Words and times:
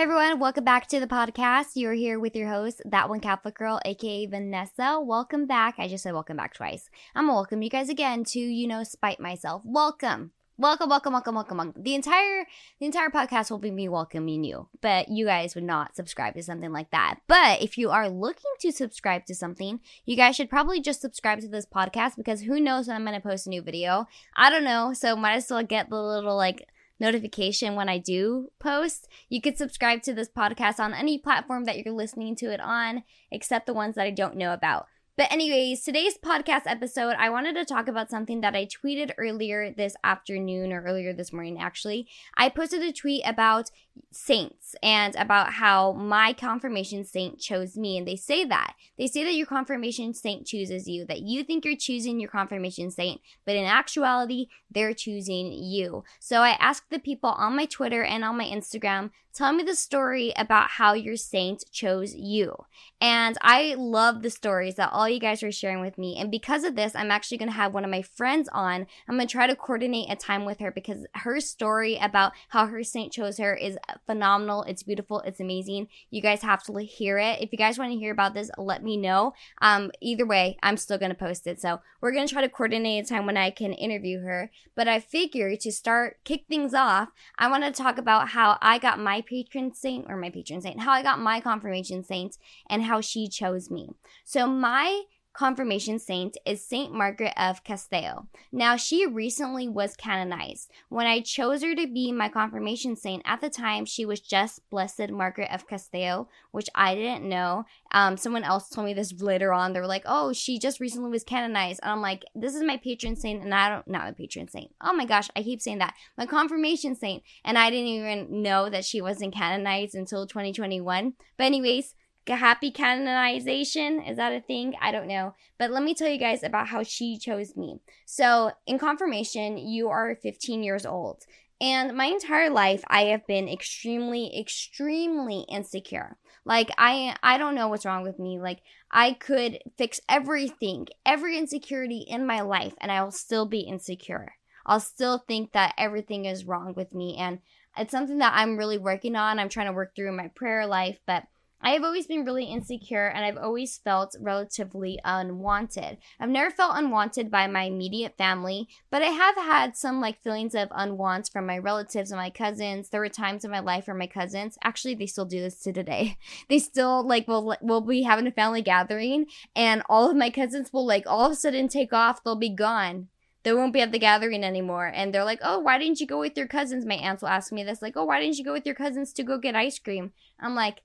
Hey 0.00 0.04
everyone, 0.04 0.38
welcome 0.38 0.64
back 0.64 0.86
to 0.86 0.98
the 0.98 1.06
podcast. 1.06 1.72
You're 1.74 1.92
here 1.92 2.18
with 2.18 2.34
your 2.34 2.48
host, 2.48 2.80
That 2.86 3.10
One 3.10 3.20
Catholic 3.20 3.54
Girl, 3.54 3.82
aka 3.84 4.24
Vanessa. 4.24 4.98
Welcome 4.98 5.46
back. 5.46 5.74
I 5.76 5.88
just 5.88 6.04
said 6.04 6.14
welcome 6.14 6.38
back 6.38 6.54
twice. 6.54 6.88
I'm 7.14 7.24
gonna 7.26 7.34
welcome 7.34 7.60
you 7.60 7.68
guys 7.68 7.90
again 7.90 8.24
to, 8.24 8.40
you 8.40 8.66
know, 8.66 8.82
spite 8.82 9.20
myself. 9.20 9.60
Welcome. 9.62 10.30
Welcome, 10.56 10.88
welcome, 10.88 11.12
welcome, 11.12 11.34
welcome, 11.34 11.58
welcome. 11.58 11.82
The 11.82 11.94
entire 11.94 12.46
the 12.78 12.86
entire 12.86 13.10
podcast 13.10 13.50
will 13.50 13.58
be 13.58 13.70
me 13.70 13.90
welcoming 13.90 14.42
you, 14.42 14.68
but 14.80 15.10
you 15.10 15.26
guys 15.26 15.54
would 15.54 15.64
not 15.64 15.94
subscribe 15.94 16.32
to 16.36 16.42
something 16.42 16.72
like 16.72 16.90
that. 16.92 17.16
But 17.26 17.60
if 17.60 17.76
you 17.76 17.90
are 17.90 18.08
looking 18.08 18.52
to 18.60 18.72
subscribe 18.72 19.26
to 19.26 19.34
something, 19.34 19.80
you 20.06 20.16
guys 20.16 20.34
should 20.34 20.48
probably 20.48 20.80
just 20.80 21.02
subscribe 21.02 21.40
to 21.40 21.48
this 21.48 21.66
podcast 21.66 22.16
because 22.16 22.40
who 22.40 22.58
knows 22.58 22.88
when 22.88 22.96
I'm 22.96 23.04
gonna 23.04 23.20
post 23.20 23.46
a 23.46 23.50
new 23.50 23.60
video. 23.60 24.08
I 24.34 24.48
don't 24.48 24.64
know, 24.64 24.94
so 24.94 25.14
might 25.14 25.34
as 25.34 25.50
well 25.50 25.62
get 25.62 25.90
the 25.90 26.02
little 26.02 26.38
like 26.38 26.66
notification 27.00 27.74
when 27.74 27.88
I 27.88 27.98
do 27.98 28.50
post. 28.58 29.08
You 29.28 29.40
could 29.40 29.56
subscribe 29.56 30.02
to 30.02 30.14
this 30.14 30.28
podcast 30.28 30.78
on 30.78 30.94
any 30.94 31.18
platform 31.18 31.64
that 31.64 31.78
you're 31.78 31.94
listening 31.94 32.36
to 32.36 32.52
it 32.52 32.60
on, 32.60 33.04
except 33.30 33.66
the 33.66 33.74
ones 33.74 33.94
that 33.94 34.06
I 34.06 34.10
don't 34.10 34.36
know 34.36 34.52
about. 34.52 34.86
But, 35.20 35.30
anyways, 35.30 35.82
today's 35.82 36.16
podcast 36.16 36.62
episode, 36.64 37.14
I 37.18 37.28
wanted 37.28 37.54
to 37.56 37.66
talk 37.66 37.88
about 37.88 38.08
something 38.08 38.40
that 38.40 38.56
I 38.56 38.64
tweeted 38.64 39.12
earlier 39.18 39.70
this 39.70 39.94
afternoon 40.02 40.72
or 40.72 40.82
earlier 40.82 41.12
this 41.12 41.30
morning, 41.30 41.60
actually. 41.60 42.08
I 42.38 42.48
posted 42.48 42.80
a 42.80 42.90
tweet 42.90 43.20
about 43.26 43.70
saints 44.10 44.74
and 44.82 45.14
about 45.16 45.52
how 45.52 45.92
my 45.92 46.32
confirmation 46.32 47.04
saint 47.04 47.38
chose 47.38 47.76
me. 47.76 47.98
And 47.98 48.08
they 48.08 48.16
say 48.16 48.46
that. 48.46 48.76
They 48.96 49.06
say 49.08 49.22
that 49.24 49.34
your 49.34 49.46
confirmation 49.46 50.14
saint 50.14 50.46
chooses 50.46 50.88
you, 50.88 51.04
that 51.04 51.20
you 51.20 51.44
think 51.44 51.66
you're 51.66 51.76
choosing 51.76 52.18
your 52.18 52.30
confirmation 52.30 52.90
saint, 52.90 53.20
but 53.44 53.56
in 53.56 53.66
actuality, 53.66 54.46
they're 54.70 54.94
choosing 54.94 55.52
you. 55.52 56.02
So 56.18 56.40
I 56.40 56.56
asked 56.58 56.88
the 56.88 56.98
people 56.98 57.30
on 57.30 57.56
my 57.56 57.66
Twitter 57.66 58.02
and 58.02 58.24
on 58.24 58.38
my 58.38 58.46
Instagram 58.46 59.10
Tell 59.32 59.52
me 59.52 59.62
the 59.62 59.76
story 59.76 60.32
about 60.36 60.70
how 60.70 60.92
your 60.94 61.16
saint 61.16 61.64
chose 61.70 62.14
you. 62.14 62.64
And 63.00 63.38
I 63.40 63.74
love 63.78 64.22
the 64.22 64.30
stories 64.30 64.74
that 64.74 64.90
all 64.92 65.08
you 65.10 65.20
guys 65.20 65.42
are 65.42 65.52
sharing 65.52 65.80
with 65.80 65.98
me. 65.98 66.16
And 66.18 66.30
because 66.30 66.64
of 66.64 66.76
this, 66.76 66.94
I'm 66.94 67.10
actually 67.10 67.38
going 67.38 67.48
to 67.48 67.54
have 67.54 67.74
one 67.74 67.84
of 67.84 67.90
my 67.90 68.02
friends 68.02 68.48
on. 68.52 68.86
I'm 69.08 69.16
going 69.16 69.26
to 69.26 69.32
try 69.32 69.46
to 69.46 69.56
coordinate 69.56 70.10
a 70.10 70.16
time 70.16 70.44
with 70.44 70.60
her 70.60 70.70
because 70.70 71.06
her 71.14 71.40
story 71.40 71.98
about 72.00 72.32
how 72.48 72.66
her 72.66 72.82
saint 72.82 73.12
chose 73.12 73.38
her 73.38 73.54
is 73.54 73.78
phenomenal. 74.06 74.62
It's 74.64 74.82
beautiful. 74.82 75.20
It's 75.20 75.40
amazing. 75.40 75.88
You 76.10 76.20
guys 76.22 76.42
have 76.42 76.62
to 76.64 76.78
hear 76.78 77.18
it. 77.18 77.40
If 77.40 77.52
you 77.52 77.58
guys 77.58 77.78
want 77.78 77.92
to 77.92 77.98
hear 77.98 78.12
about 78.12 78.34
this, 78.34 78.50
let 78.58 78.82
me 78.82 78.96
know. 78.96 79.34
Um, 79.60 79.90
either 80.00 80.26
way, 80.26 80.56
I'm 80.62 80.76
still 80.76 80.98
going 80.98 81.10
to 81.10 81.16
post 81.16 81.46
it. 81.46 81.60
So 81.60 81.80
we're 82.00 82.12
going 82.12 82.26
to 82.26 82.32
try 82.32 82.42
to 82.42 82.48
coordinate 82.48 83.04
a 83.04 83.08
time 83.08 83.26
when 83.26 83.36
I 83.36 83.50
can 83.50 83.72
interview 83.72 84.20
her. 84.22 84.50
But 84.74 84.88
I 84.88 85.00
figure 85.00 85.56
to 85.56 85.72
start 85.72 86.18
kick 86.24 86.44
things 86.48 86.74
off, 86.74 87.08
I 87.38 87.48
want 87.48 87.64
to 87.64 87.70
talk 87.70 87.98
about 87.98 88.30
how 88.30 88.58
I 88.62 88.78
got 88.78 88.98
my 88.98 89.20
patron 89.20 89.74
saint 89.74 90.06
or 90.08 90.16
my 90.16 90.30
patron 90.30 90.60
saint, 90.60 90.80
how 90.80 90.92
I 90.92 91.02
got 91.02 91.20
my 91.20 91.40
confirmation 91.40 92.04
saint 92.04 92.38
and 92.68 92.84
how 92.84 93.00
she 93.00 93.28
chose 93.28 93.70
me. 93.70 93.90
So 94.24 94.46
my 94.46 94.99
confirmation 95.40 95.98
saint 95.98 96.36
is 96.44 96.62
Saint 96.62 96.92
Margaret 96.92 97.32
of 97.34 97.64
Castile. 97.64 98.28
Now, 98.52 98.76
she 98.76 99.06
recently 99.06 99.70
was 99.70 99.96
canonized. 99.96 100.70
When 100.90 101.06
I 101.06 101.22
chose 101.22 101.62
her 101.62 101.74
to 101.76 101.86
be 101.86 102.12
my 102.12 102.28
confirmation 102.28 102.94
saint, 102.94 103.22
at 103.24 103.40
the 103.40 103.48
time 103.48 103.86
she 103.86 104.04
was 104.04 104.20
just 104.20 104.68
Blessed 104.68 105.08
Margaret 105.08 105.48
of 105.50 105.66
Castile, 105.66 106.28
which 106.50 106.68
I 106.74 106.94
didn't 106.94 107.26
know. 107.26 107.64
Um, 107.90 108.18
someone 108.18 108.44
else 108.44 108.68
told 108.68 108.86
me 108.86 108.92
this 108.92 109.14
later 109.22 109.50
on. 109.54 109.72
They 109.72 109.80
were 109.80 109.86
like, 109.86 110.04
"Oh, 110.04 110.34
she 110.34 110.58
just 110.58 110.78
recently 110.78 111.08
was 111.08 111.24
canonized," 111.24 111.80
and 111.82 111.90
I'm 111.90 112.02
like, 112.02 112.26
"This 112.34 112.54
is 112.54 112.62
my 112.62 112.76
patron 112.76 113.16
saint, 113.16 113.42
and 113.42 113.54
I 113.54 113.70
don't 113.70 113.88
not 113.88 114.04
my 114.04 114.12
patron 114.12 114.46
saint. 114.46 114.74
Oh 114.82 114.92
my 114.92 115.06
gosh, 115.06 115.30
I 115.34 115.42
keep 115.42 115.62
saying 115.62 115.78
that 115.78 115.94
my 116.18 116.26
confirmation 116.26 116.94
saint, 116.94 117.22
and 117.46 117.56
I 117.56 117.70
didn't 117.70 117.86
even 117.86 118.42
know 118.42 118.68
that 118.68 118.84
she 118.84 119.00
wasn't 119.00 119.32
canonized 119.34 119.94
until 119.94 120.26
2021. 120.26 121.14
But 121.38 121.44
anyways." 121.44 121.94
Happy 122.28 122.70
canonization. 122.70 124.00
Is 124.00 124.16
that 124.16 124.32
a 124.32 124.40
thing? 124.40 124.74
I 124.80 124.92
don't 124.92 125.08
know. 125.08 125.34
But 125.58 125.70
let 125.70 125.82
me 125.82 125.94
tell 125.94 126.08
you 126.08 126.18
guys 126.18 126.42
about 126.42 126.68
how 126.68 126.82
she 126.82 127.18
chose 127.18 127.56
me. 127.56 127.80
So, 128.06 128.52
in 128.66 128.78
confirmation, 128.78 129.58
you 129.58 129.88
are 129.88 130.16
15 130.22 130.62
years 130.62 130.86
old. 130.86 131.24
And 131.60 131.94
my 131.94 132.06
entire 132.06 132.48
life, 132.48 132.82
I 132.88 133.02
have 133.04 133.26
been 133.26 133.48
extremely, 133.48 134.38
extremely 134.38 135.44
insecure. 135.50 136.16
Like 136.46 136.70
I, 136.78 137.14
I 137.22 137.36
don't 137.36 137.54
know 137.54 137.68
what's 137.68 137.84
wrong 137.84 138.02
with 138.02 138.18
me. 138.18 138.40
Like 138.40 138.60
I 138.90 139.12
could 139.12 139.58
fix 139.76 140.00
everything, 140.08 140.88
every 141.04 141.36
insecurity 141.36 141.98
in 142.08 142.26
my 142.26 142.40
life, 142.40 142.72
and 142.80 142.90
I 142.90 143.02
will 143.02 143.10
still 143.10 143.44
be 143.44 143.60
insecure. 143.60 144.34
I'll 144.64 144.80
still 144.80 145.18
think 145.18 145.52
that 145.52 145.74
everything 145.76 146.24
is 146.24 146.46
wrong 146.46 146.74
with 146.74 146.94
me, 146.94 147.16
and 147.18 147.40
it's 147.76 147.90
something 147.90 148.18
that 148.18 148.32
I'm 148.34 148.56
really 148.56 148.78
working 148.78 149.14
on. 149.14 149.38
I'm 149.38 149.48
trying 149.48 149.66
to 149.66 149.72
work 149.72 149.94
through 149.94 150.08
in 150.08 150.16
my 150.16 150.28
prayer 150.28 150.66
life, 150.66 150.98
but 151.06 151.24
I 151.62 151.70
have 151.70 151.84
always 151.84 152.06
been 152.06 152.24
really 152.24 152.44
insecure 152.44 153.08
and 153.08 153.24
I've 153.24 153.36
always 153.36 153.76
felt 153.76 154.16
relatively 154.18 154.98
unwanted. 155.04 155.98
I've 156.18 156.30
never 156.30 156.50
felt 156.50 156.76
unwanted 156.76 157.30
by 157.30 157.46
my 157.46 157.64
immediate 157.64 158.16
family, 158.16 158.68
but 158.90 159.02
I 159.02 159.08
have 159.08 159.36
had 159.36 159.76
some 159.76 160.00
like 160.00 160.22
feelings 160.22 160.54
of 160.54 160.70
unwants 160.70 161.30
from 161.30 161.46
my 161.46 161.58
relatives 161.58 162.10
and 162.10 162.18
my 162.18 162.30
cousins. 162.30 162.88
There 162.88 163.00
were 163.00 163.10
times 163.10 163.44
in 163.44 163.50
my 163.50 163.60
life 163.60 163.86
where 163.86 163.96
my 163.96 164.06
cousins, 164.06 164.56
actually 164.64 164.94
they 164.94 165.06
still 165.06 165.26
do 165.26 165.40
this 165.40 165.60
to 165.62 165.72
today. 165.72 166.16
They 166.48 166.58
still 166.58 167.06
like 167.06 167.28
will 167.28 167.56
will 167.60 167.80
be 167.80 168.02
having 168.02 168.26
a 168.26 168.32
family 168.32 168.62
gathering 168.62 169.26
and 169.54 169.82
all 169.88 170.10
of 170.10 170.16
my 170.16 170.30
cousins 170.30 170.72
will 170.72 170.86
like 170.86 171.04
all 171.06 171.26
of 171.26 171.32
a 171.32 171.36
sudden 171.36 171.68
take 171.68 171.92
off, 171.92 172.24
they'll 172.24 172.36
be 172.36 172.54
gone 172.54 173.08
they 173.42 173.54
won't 173.54 173.72
be 173.72 173.80
at 173.80 173.90
the 173.90 173.98
gathering 173.98 174.44
anymore. 174.44 174.90
And 174.94 175.14
they're 175.14 175.24
like, 175.24 175.40
oh, 175.42 175.60
why 175.60 175.78
didn't 175.78 176.00
you 176.00 176.06
go 176.06 176.20
with 176.20 176.36
your 176.36 176.46
cousins? 176.46 176.84
My 176.84 176.96
aunts 176.96 177.22
will 177.22 177.30
ask 177.30 177.52
me 177.52 177.64
this, 177.64 177.80
like, 177.80 177.96
oh, 177.96 178.04
why 178.04 178.20
didn't 178.20 178.36
you 178.36 178.44
go 178.44 178.52
with 178.52 178.66
your 178.66 178.74
cousins 178.74 179.12
to 179.14 179.22
go 179.22 179.38
get 179.38 179.56
ice 179.56 179.78
cream? 179.78 180.12
I'm 180.38 180.54
like, 180.54 180.82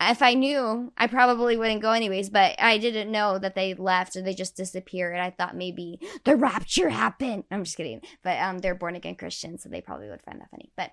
if 0.00 0.22
I 0.22 0.34
knew, 0.34 0.92
I 0.96 1.06
probably 1.06 1.56
wouldn't 1.56 1.82
go 1.82 1.92
anyways, 1.92 2.30
but 2.30 2.54
I 2.58 2.78
didn't 2.78 3.10
know 3.10 3.38
that 3.38 3.54
they 3.54 3.74
left 3.74 4.16
or 4.16 4.22
they 4.22 4.34
just 4.34 4.56
disappeared. 4.56 5.18
I 5.18 5.30
thought 5.30 5.56
maybe 5.56 6.00
the 6.24 6.36
rapture 6.36 6.88
happened. 6.88 7.44
I'm 7.50 7.64
just 7.64 7.76
kidding. 7.76 8.02
But 8.22 8.38
um 8.38 8.58
they're 8.58 8.74
born 8.74 8.94
again 8.94 9.16
Christians, 9.16 9.62
so 9.62 9.68
they 9.68 9.80
probably 9.80 10.08
would 10.08 10.22
find 10.22 10.40
that 10.40 10.50
funny. 10.50 10.70
But 10.76 10.92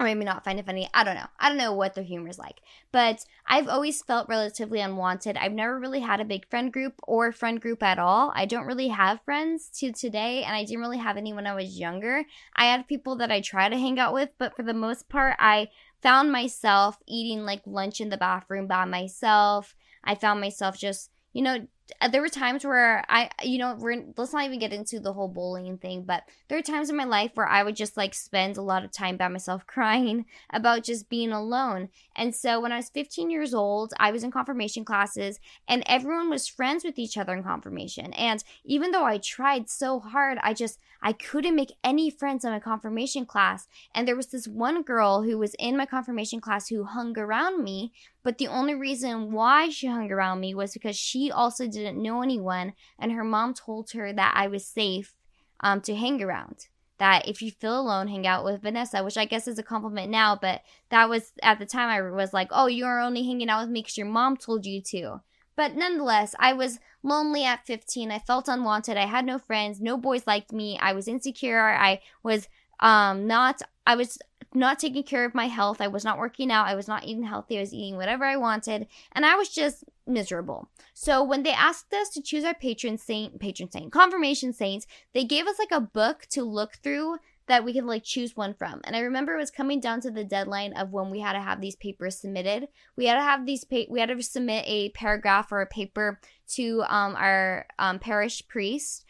or 0.00 0.04
maybe 0.04 0.24
not 0.24 0.44
find 0.44 0.58
it 0.58 0.64
funny. 0.64 0.88
I 0.94 1.04
don't 1.04 1.14
know. 1.14 1.26
I 1.38 1.50
don't 1.50 1.58
know 1.58 1.74
what 1.74 1.94
their 1.94 2.02
humor 2.02 2.30
is 2.30 2.38
like. 2.38 2.62
But 2.90 3.22
I've 3.46 3.68
always 3.68 4.00
felt 4.00 4.30
relatively 4.30 4.80
unwanted. 4.80 5.36
I've 5.36 5.52
never 5.52 5.78
really 5.78 6.00
had 6.00 6.20
a 6.20 6.24
big 6.24 6.48
friend 6.48 6.72
group 6.72 6.94
or 7.02 7.32
friend 7.32 7.60
group 7.60 7.82
at 7.82 7.98
all. 7.98 8.32
I 8.34 8.46
don't 8.46 8.66
really 8.66 8.88
have 8.88 9.20
friends 9.26 9.68
to 9.78 9.92
today, 9.92 10.42
and 10.42 10.56
I 10.56 10.64
didn't 10.64 10.80
really 10.80 10.96
have 10.96 11.18
any 11.18 11.34
when 11.34 11.46
I 11.46 11.54
was 11.54 11.78
younger. 11.78 12.24
I 12.56 12.64
had 12.64 12.88
people 12.88 13.16
that 13.16 13.30
I 13.30 13.42
try 13.42 13.68
to 13.68 13.76
hang 13.76 13.98
out 13.98 14.14
with, 14.14 14.30
but 14.38 14.56
for 14.56 14.62
the 14.62 14.72
most 14.72 15.10
part, 15.10 15.36
I 15.38 15.68
found 16.02 16.32
myself 16.32 16.98
eating 17.06 17.44
like 17.44 17.62
lunch 17.66 18.00
in 18.00 18.08
the 18.08 18.16
bathroom 18.16 18.66
by 18.66 18.84
myself. 18.84 19.74
I 20.04 20.14
found 20.14 20.40
myself 20.40 20.78
just, 20.78 21.10
you 21.32 21.42
know, 21.42 21.66
Uh, 22.00 22.08
there 22.08 22.22
were 22.22 22.28
times 22.28 22.64
where 22.64 23.04
I, 23.08 23.30
you 23.42 23.58
know, 23.58 23.74
we're, 23.78 24.04
let's 24.16 24.32
not 24.32 24.44
even 24.44 24.58
get 24.58 24.72
into 24.72 25.00
the 25.00 25.12
whole 25.12 25.28
bullying 25.28 25.78
thing, 25.78 26.02
but 26.02 26.24
there 26.48 26.58
are 26.58 26.62
times 26.62 26.90
in 26.90 26.96
my 26.96 27.04
life 27.04 27.32
where 27.34 27.48
I 27.48 27.62
would 27.62 27.76
just 27.76 27.96
like 27.96 28.14
spend 28.14 28.56
a 28.56 28.62
lot 28.62 28.84
of 28.84 28.92
time 28.92 29.16
by 29.16 29.28
myself 29.28 29.66
crying 29.68 30.26
about 30.52 30.84
just 30.84 31.08
being 31.08 31.32
alone. 31.32 31.88
And 32.16 32.34
so 32.34 32.60
when 32.60 32.72
I 32.72 32.76
was 32.76 32.90
15 32.90 33.30
years 33.30 33.54
old, 33.54 33.92
I 33.98 34.10
was 34.10 34.24
in 34.24 34.30
confirmation 34.30 34.84
classes 34.84 35.38
and 35.68 35.82
everyone 35.86 36.30
was 36.30 36.48
friends 36.48 36.84
with 36.84 36.98
each 36.98 37.16
other 37.16 37.34
in 37.34 37.42
confirmation. 37.42 38.12
And 38.12 38.42
even 38.64 38.90
though 38.90 39.04
I 39.04 39.18
tried 39.18 39.68
so 39.68 40.00
hard, 40.00 40.38
I 40.42 40.54
just, 40.54 40.78
I 41.02 41.12
couldn't 41.12 41.56
make 41.56 41.72
any 41.82 42.10
friends 42.10 42.44
in 42.44 42.50
my 42.50 42.60
confirmation 42.60 43.26
class. 43.26 43.68
And 43.94 44.06
there 44.06 44.16
was 44.16 44.28
this 44.28 44.46
one 44.46 44.82
girl 44.82 45.22
who 45.22 45.38
was 45.38 45.54
in 45.58 45.76
my 45.76 45.86
confirmation 45.86 46.40
class 46.40 46.68
who 46.68 46.84
hung 46.84 47.18
around 47.18 47.64
me 47.64 47.92
but 48.22 48.38
the 48.38 48.48
only 48.48 48.74
reason 48.74 49.32
why 49.32 49.68
she 49.70 49.86
hung 49.86 50.10
around 50.10 50.40
me 50.40 50.54
was 50.54 50.72
because 50.72 50.96
she 50.96 51.30
also 51.30 51.66
didn't 51.66 52.02
know 52.02 52.22
anyone, 52.22 52.74
and 52.98 53.12
her 53.12 53.24
mom 53.24 53.54
told 53.54 53.90
her 53.92 54.12
that 54.12 54.34
I 54.36 54.46
was 54.46 54.66
safe 54.66 55.14
um, 55.60 55.80
to 55.82 55.94
hang 55.94 56.22
around. 56.22 56.66
That 56.98 57.26
if 57.26 57.40
you 57.40 57.50
feel 57.50 57.80
alone, 57.80 58.08
hang 58.08 58.26
out 58.26 58.44
with 58.44 58.60
Vanessa, 58.60 59.02
which 59.02 59.16
I 59.16 59.24
guess 59.24 59.48
is 59.48 59.58
a 59.58 59.62
compliment 59.62 60.10
now, 60.10 60.36
but 60.36 60.60
that 60.90 61.08
was 61.08 61.32
at 61.42 61.58
the 61.58 61.64
time 61.64 61.88
I 61.88 62.02
was 62.10 62.34
like, 62.34 62.48
oh, 62.50 62.66
you're 62.66 63.00
only 63.00 63.24
hanging 63.24 63.48
out 63.48 63.62
with 63.62 63.70
me 63.70 63.80
because 63.80 63.96
your 63.96 64.06
mom 64.06 64.36
told 64.36 64.66
you 64.66 64.82
to. 64.82 65.22
But 65.56 65.76
nonetheless, 65.76 66.34
I 66.38 66.52
was 66.52 66.78
lonely 67.02 67.44
at 67.44 67.66
15. 67.66 68.10
I 68.10 68.18
felt 68.18 68.48
unwanted. 68.48 68.96
I 68.96 69.06
had 69.06 69.24
no 69.24 69.38
friends. 69.38 69.80
No 69.80 69.96
boys 69.96 70.26
liked 70.26 70.52
me. 70.52 70.78
I 70.78 70.92
was 70.92 71.08
insecure. 71.08 71.60
I 71.60 72.00
was 72.22 72.48
um 72.80 73.26
not 73.26 73.60
I 73.86 73.94
was 73.94 74.18
not 74.52 74.78
taking 74.78 75.02
care 75.02 75.24
of 75.24 75.34
my 75.34 75.46
health. 75.46 75.80
I 75.80 75.88
was 75.88 76.04
not 76.04 76.18
working 76.18 76.50
out. 76.50 76.66
I 76.66 76.74
was 76.74 76.88
not 76.88 77.04
eating 77.04 77.22
healthy. 77.22 77.56
I 77.56 77.60
was 77.60 77.72
eating 77.72 77.96
whatever 77.96 78.24
I 78.24 78.36
wanted. 78.36 78.88
And 79.12 79.24
I 79.24 79.36
was 79.36 79.48
just 79.48 79.84
miserable. 80.06 80.68
So 80.92 81.22
when 81.22 81.44
they 81.44 81.52
asked 81.52 81.92
us 81.92 82.08
to 82.10 82.22
choose 82.22 82.44
our 82.44 82.54
patron 82.54 82.98
saint, 82.98 83.38
patron 83.38 83.70
saint, 83.70 83.92
confirmation 83.92 84.52
saints, 84.52 84.86
they 85.14 85.24
gave 85.24 85.46
us 85.46 85.58
like 85.58 85.70
a 85.70 85.80
book 85.80 86.26
to 86.30 86.42
look 86.42 86.78
through 86.82 87.18
that 87.46 87.64
we 87.64 87.72
could 87.72 87.84
like 87.84 88.04
choose 88.04 88.36
one 88.36 88.54
from. 88.54 88.80
And 88.84 88.94
I 88.94 89.00
remember 89.00 89.34
it 89.34 89.40
was 89.40 89.50
coming 89.50 89.80
down 89.80 90.00
to 90.02 90.10
the 90.10 90.24
deadline 90.24 90.72
of 90.74 90.92
when 90.92 91.10
we 91.10 91.20
had 91.20 91.32
to 91.32 91.40
have 91.40 91.60
these 91.60 91.74
papers 91.74 92.20
submitted. 92.20 92.68
We 92.96 93.06
had 93.06 93.14
to 93.16 93.22
have 93.22 93.44
these 93.44 93.64
pa- 93.64 93.90
we 93.90 93.98
had 93.98 94.08
to 94.08 94.22
submit 94.22 94.64
a 94.66 94.90
paragraph 94.90 95.50
or 95.50 95.60
a 95.60 95.66
paper 95.66 96.20
to 96.54 96.84
um, 96.88 97.16
our 97.16 97.66
um, 97.78 97.98
parish 97.98 98.46
priest 98.46 99.04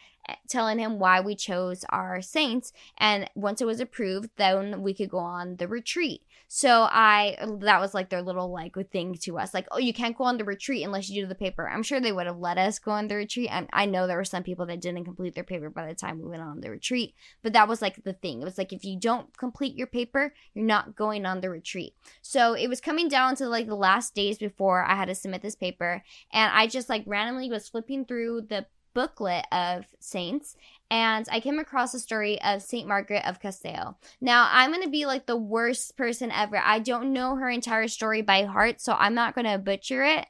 telling 0.48 0.78
him 0.78 0.98
why 0.98 1.20
we 1.20 1.34
chose 1.34 1.84
our 1.90 2.20
saints. 2.22 2.72
And 2.98 3.28
once 3.34 3.60
it 3.60 3.66
was 3.66 3.80
approved, 3.80 4.30
then 4.36 4.82
we 4.82 4.94
could 4.94 5.10
go 5.10 5.18
on 5.18 5.56
the 5.56 5.68
retreat. 5.68 6.22
So 6.52 6.88
I, 6.90 7.36
that 7.60 7.80
was 7.80 7.94
like 7.94 8.10
their 8.10 8.22
little 8.22 8.50
like 8.50 8.74
thing 8.90 9.14
to 9.22 9.38
us, 9.38 9.54
like, 9.54 9.68
oh, 9.70 9.78
you 9.78 9.92
can't 9.92 10.18
go 10.18 10.24
on 10.24 10.36
the 10.36 10.44
retreat 10.44 10.84
unless 10.84 11.08
you 11.08 11.22
do 11.22 11.28
the 11.28 11.34
paper. 11.36 11.68
I'm 11.68 11.84
sure 11.84 12.00
they 12.00 12.10
would 12.10 12.26
have 12.26 12.38
let 12.38 12.58
us 12.58 12.80
go 12.80 12.90
on 12.90 13.06
the 13.06 13.14
retreat. 13.14 13.50
And 13.52 13.68
I 13.72 13.86
know 13.86 14.08
there 14.08 14.16
were 14.16 14.24
some 14.24 14.42
people 14.42 14.66
that 14.66 14.80
didn't 14.80 15.04
complete 15.04 15.36
their 15.36 15.44
paper 15.44 15.70
by 15.70 15.86
the 15.86 15.94
time 15.94 16.18
we 16.18 16.28
went 16.28 16.42
on 16.42 16.60
the 16.60 16.70
retreat, 16.70 17.14
but 17.44 17.52
that 17.52 17.68
was 17.68 17.80
like 17.80 18.02
the 18.02 18.14
thing. 18.14 18.42
It 18.42 18.44
was 18.44 18.58
like 18.58 18.72
if 18.72 18.84
you 18.84 18.98
don't 18.98 19.36
complete 19.36 19.76
your 19.76 19.86
paper, 19.86 20.34
you're 20.52 20.64
not 20.64 20.96
going 20.96 21.24
on 21.24 21.40
the 21.40 21.50
retreat. 21.50 21.94
So 22.20 22.54
it 22.54 22.66
was 22.66 22.80
coming 22.80 23.08
down 23.08 23.36
to 23.36 23.46
like 23.46 23.68
the 23.68 23.76
last 23.76 24.16
days 24.16 24.36
before 24.36 24.82
I 24.82 24.96
had 24.96 25.06
to 25.06 25.14
submit 25.14 25.42
this 25.42 25.54
paper, 25.54 26.02
and 26.32 26.50
I 26.52 26.66
just 26.66 26.88
like 26.88 27.04
randomly 27.06 27.48
was 27.48 27.68
flipping 27.68 28.04
through 28.04 28.42
the 28.48 28.66
booklet 28.94 29.44
of 29.52 29.86
saints 29.98 30.56
and 30.90 31.28
I 31.30 31.38
came 31.38 31.58
across 31.58 31.94
a 31.94 32.00
story 32.00 32.40
of 32.42 32.62
Saint 32.62 32.88
Margaret 32.88 33.24
of 33.24 33.40
Castile. 33.40 33.96
Now, 34.20 34.48
I'm 34.50 34.72
going 34.72 34.82
to 34.82 34.90
be 34.90 35.06
like 35.06 35.26
the 35.26 35.36
worst 35.36 35.96
person 35.96 36.32
ever. 36.32 36.58
I 36.58 36.80
don't 36.80 37.12
know 37.12 37.36
her 37.36 37.48
entire 37.48 37.86
story 37.86 38.22
by 38.22 38.42
heart, 38.42 38.80
so 38.80 38.94
I'm 38.98 39.14
not 39.14 39.34
going 39.34 39.46
to 39.46 39.58
butcher 39.58 40.02
it 40.02 40.26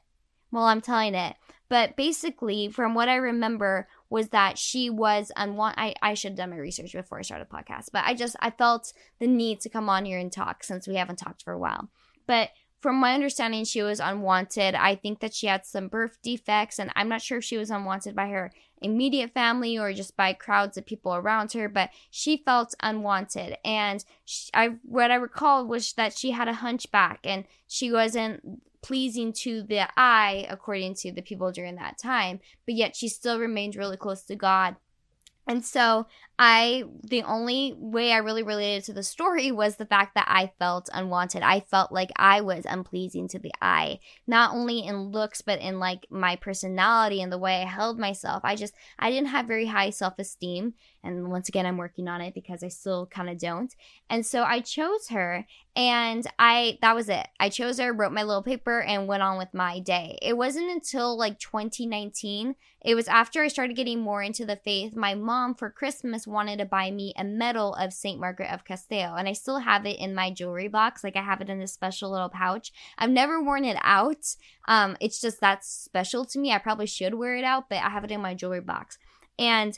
while 0.51 0.65
I'm 0.65 0.81
telling 0.81 1.15
it. 1.15 1.35
But 1.67 1.95
basically, 1.95 2.67
from 2.69 2.93
what 2.93 3.09
I 3.09 3.15
remember, 3.15 3.87
was 4.09 4.29
that 4.29 4.57
she 4.57 4.89
was 4.89 5.31
unwanted. 5.35 5.79
I, 5.79 5.95
I 6.01 6.13
should 6.13 6.31
have 6.31 6.37
done 6.37 6.49
my 6.51 6.57
research 6.57 6.91
before 6.91 7.17
I 7.17 7.23
started 7.23 7.47
the 7.49 7.55
podcast, 7.55 7.87
but 7.91 8.03
I 8.05 8.13
just 8.13 8.35
I 8.39 8.51
felt 8.51 8.93
the 9.19 9.27
need 9.27 9.61
to 9.61 9.69
come 9.69 9.89
on 9.89 10.05
here 10.05 10.19
and 10.19 10.31
talk 10.31 10.63
since 10.63 10.87
we 10.87 10.95
haven't 10.95 11.15
talked 11.15 11.43
for 11.43 11.53
a 11.53 11.59
while. 11.59 11.89
But 12.27 12.49
from 12.81 12.99
my 12.99 13.13
understanding, 13.13 13.63
she 13.63 13.83
was 13.83 13.99
unwanted. 13.99 14.73
I 14.75 14.95
think 14.95 15.19
that 15.19 15.33
she 15.33 15.47
had 15.47 15.65
some 15.65 15.87
birth 15.87 16.17
defects, 16.23 16.79
and 16.79 16.91
I'm 16.95 17.07
not 17.07 17.21
sure 17.21 17.37
if 17.37 17.43
she 17.43 17.57
was 17.57 17.69
unwanted 17.69 18.15
by 18.15 18.27
her 18.29 18.51
immediate 18.81 19.31
family 19.33 19.77
or 19.77 19.93
just 19.93 20.17
by 20.17 20.33
crowds 20.33 20.77
of 20.77 20.85
people 20.85 21.13
around 21.13 21.51
her, 21.51 21.69
but 21.69 21.91
she 22.09 22.37
felt 22.37 22.73
unwanted. 22.81 23.55
And 23.63 24.03
she, 24.25 24.49
I, 24.53 24.75
what 24.81 25.11
I 25.11 25.15
recall 25.15 25.67
was 25.67 25.93
that 25.93 26.17
she 26.17 26.31
had 26.31 26.47
a 26.47 26.53
hunchback 26.53 27.19
and 27.23 27.45
she 27.67 27.91
wasn't 27.91 28.63
pleasing 28.81 29.31
to 29.31 29.61
the 29.61 29.87
eye, 29.95 30.47
according 30.49 30.95
to 30.95 31.11
the 31.11 31.21
people 31.21 31.51
during 31.51 31.75
that 31.75 31.99
time, 31.99 32.39
but 32.65 32.73
yet 32.73 32.95
she 32.95 33.07
still 33.07 33.39
remained 33.39 33.75
really 33.75 33.97
close 33.97 34.23
to 34.23 34.35
God. 34.35 34.75
And 35.47 35.63
so 35.63 36.07
I, 36.43 36.85
the 37.03 37.21
only 37.21 37.75
way 37.77 38.11
I 38.11 38.17
really 38.17 38.41
related 38.41 38.85
to 38.85 38.93
the 38.93 39.03
story 39.03 39.51
was 39.51 39.75
the 39.75 39.85
fact 39.85 40.15
that 40.15 40.25
I 40.27 40.51
felt 40.57 40.89
unwanted. 40.91 41.43
I 41.43 41.59
felt 41.59 41.91
like 41.91 42.09
I 42.15 42.41
was 42.41 42.65
unpleasing 42.67 43.27
to 43.27 43.37
the 43.37 43.51
eye, 43.61 43.99
not 44.25 44.51
only 44.51 44.79
in 44.79 45.11
looks, 45.11 45.43
but 45.43 45.59
in 45.59 45.77
like 45.77 46.07
my 46.09 46.35
personality 46.35 47.21
and 47.21 47.31
the 47.31 47.37
way 47.37 47.61
I 47.61 47.65
held 47.67 47.99
myself. 47.99 48.41
I 48.43 48.55
just, 48.55 48.73
I 48.97 49.11
didn't 49.11 49.27
have 49.27 49.45
very 49.45 49.67
high 49.67 49.91
self 49.91 50.17
esteem. 50.17 50.73
And 51.03 51.29
once 51.29 51.47
again, 51.47 51.67
I'm 51.67 51.77
working 51.77 52.07
on 52.07 52.21
it 52.21 52.33
because 52.33 52.63
I 52.63 52.69
still 52.69 53.05
kind 53.05 53.29
of 53.29 53.37
don't. 53.37 53.75
And 54.09 54.25
so 54.25 54.41
I 54.41 54.61
chose 54.61 55.09
her 55.09 55.45
and 55.75 56.25
I, 56.39 56.79
that 56.81 56.95
was 56.95 57.07
it. 57.07 57.27
I 57.39 57.49
chose 57.49 57.79
her, 57.79 57.93
wrote 57.93 58.11
my 58.13 58.23
little 58.23 58.43
paper, 58.43 58.81
and 58.81 59.07
went 59.07 59.23
on 59.23 59.37
with 59.37 59.53
my 59.53 59.79
day. 59.79 60.17
It 60.21 60.35
wasn't 60.35 60.69
until 60.69 61.17
like 61.17 61.39
2019, 61.39 62.55
it 62.83 62.95
was 62.95 63.07
after 63.07 63.41
I 63.41 63.47
started 63.47 63.75
getting 63.75 64.01
more 64.01 64.23
into 64.23 64.45
the 64.45 64.55
faith. 64.55 64.95
My 64.95 65.13
mom 65.13 65.55
for 65.55 65.69
Christmas 65.69 66.25
wanted 66.31 66.57
to 66.57 66.65
buy 66.65 66.91
me 66.91 67.13
a 67.17 67.23
medal 67.23 67.73
of 67.75 67.93
St. 67.93 68.19
Margaret 68.19 68.51
of 68.51 68.65
Castile, 68.65 69.15
and 69.15 69.27
I 69.27 69.33
still 69.33 69.59
have 69.59 69.85
it 69.85 69.99
in 69.99 70.15
my 70.15 70.31
jewelry 70.31 70.67
box. 70.67 71.03
Like 71.03 71.15
I 71.15 71.21
have 71.21 71.41
it 71.41 71.49
in 71.49 71.61
a 71.61 71.67
special 71.67 72.11
little 72.11 72.29
pouch. 72.29 72.71
I've 72.97 73.09
never 73.09 73.41
worn 73.41 73.65
it 73.65 73.77
out. 73.81 74.35
Um, 74.67 74.97
it's 74.99 75.21
just 75.21 75.39
that's 75.41 75.67
special 75.67 76.25
to 76.25 76.39
me. 76.39 76.51
I 76.51 76.57
probably 76.57 76.87
should 76.87 77.13
wear 77.13 77.35
it 77.35 77.43
out, 77.43 77.69
but 77.69 77.79
I 77.79 77.89
have 77.89 78.03
it 78.03 78.11
in 78.11 78.21
my 78.21 78.33
jewelry 78.33 78.61
box. 78.61 78.97
And 79.37 79.77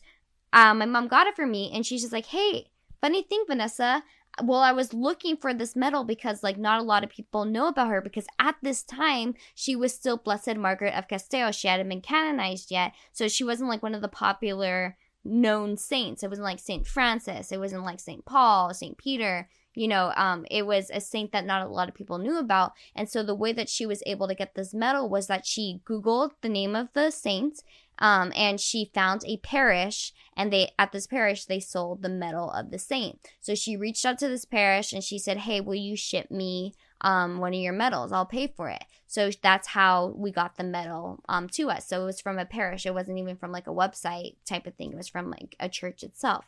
um, 0.54 0.80
my 0.80 0.86
mom 0.86 1.08
got 1.08 1.28
it 1.28 1.36
for 1.36 1.46
me, 1.46 1.72
and 1.74 1.86
she's 1.86 2.02
just 2.02 2.14
like, 2.14 2.28
"Hey, 2.28 2.68
funny 3.02 3.24
thing, 3.24 3.44
Vanessa." 3.48 4.04
well 4.42 4.62
i 4.62 4.72
was 4.72 4.94
looking 4.94 5.38
for 5.38 5.54
this 5.54 5.76
medal 5.76 6.04
because 6.04 6.42
like 6.42 6.58
not 6.58 6.80
a 6.80 6.84
lot 6.84 7.04
of 7.04 7.10
people 7.10 7.46
know 7.46 7.68
about 7.68 7.90
her 7.90 8.02
because 8.02 8.26
at 8.40 8.56
this 8.62 8.82
time 8.82 9.36
she 9.54 9.76
was 9.76 9.94
still 9.94 10.18
blessed 10.18 10.58
margaret 10.58 10.98
of 10.98 11.08
castile 11.08 11.52
she 11.52 11.68
hadn't 11.68 11.90
been 11.90 12.02
canonized 12.02 12.72
yet 12.72 12.94
so 13.12 13.28
she 13.28 13.44
wasn't 13.44 13.70
like 13.70 13.84
one 13.84 13.94
of 13.94 14.02
the 14.02 14.08
popular 14.08 14.98
known 15.24 15.78
saints. 15.78 16.24
It 16.24 16.30
wasn't 16.30 16.46
like 16.46 16.60
Saint 16.60 16.88
Francis. 16.88 17.52
It 17.52 17.60
wasn't 17.60 17.84
like 17.84 18.00
Saint 18.00 18.26
Paul, 18.26 18.74
Saint 18.74 18.98
Peter. 18.98 19.50
You 19.76 19.88
know, 19.88 20.14
um, 20.16 20.46
it 20.52 20.68
was 20.68 20.92
a 20.94 21.02
saint 21.02 21.32
that 21.32 21.46
not 21.46 21.66
a 21.66 21.70
lot 21.70 21.90
of 21.90 21.96
people 21.96 22.20
knew 22.20 22.38
about. 22.38 22.74
And 22.96 23.10
so 23.10 23.24
the 23.24 23.34
way 23.34 23.54
that 23.54 23.70
she 23.70 23.86
was 23.86 24.04
able 24.06 24.28
to 24.28 24.36
get 24.36 24.54
this 24.54 24.74
medal 24.74 25.10
was 25.10 25.28
that 25.28 25.46
she 25.46 25.82
Googled 25.86 26.32
the 26.42 26.50
name 26.50 26.76
of 26.76 26.90
the 26.94 27.10
saint, 27.10 27.64
um, 28.00 28.32
and 28.36 28.60
she 28.60 28.92
found 28.94 29.24
a 29.26 29.38
parish, 29.38 30.14
and 30.36 30.52
they 30.52 30.72
at 30.78 30.92
this 30.92 31.08
parish 31.08 31.46
they 31.46 31.60
sold 31.60 32.02
the 32.02 32.10
medal 32.10 32.52
of 32.52 32.70
the 32.70 32.80
saint. 32.80 33.20
So 33.42 33.56
she 33.56 33.78
reached 33.78 34.06
out 34.06 34.20
to 34.20 34.28
this 34.28 34.46
parish 34.46 34.94
and 34.94 35.04
she 35.04 35.18
said, 35.18 35.38
"Hey, 35.38 35.60
will 35.62 35.76
you 35.76 35.96
ship 35.96 36.30
me 36.30 36.74
um, 37.04 37.40
one 37.40 37.54
of 37.54 37.60
your 37.60 37.74
medals. 37.74 38.12
I'll 38.12 38.26
pay 38.26 38.48
for 38.48 38.70
it. 38.70 38.84
So 39.08 39.30
that's 39.42 39.70
how 39.70 40.14
we 40.16 40.32
got 40.32 40.58
the 40.58 40.64
medal 40.64 41.20
um, 41.30 41.48
to 41.50 41.70
us. 41.70 41.88
So 41.88 42.02
it 42.02 42.06
was 42.06 42.22
from 42.22 42.40
a 42.40 42.46
parish. 42.46 42.86
It 42.86 42.94
wasn't 42.94 43.20
even 43.20 43.36
from 43.36 43.52
like 43.52 43.68
a 43.68 43.72
website 43.72 44.36
type 44.46 44.66
of 44.66 44.74
thing. 44.76 44.92
It 44.92 44.98
was 44.98 45.10
from 45.10 45.30
like 45.30 45.56
a 45.60 45.70
church 45.70 46.04
itself. 46.04 46.46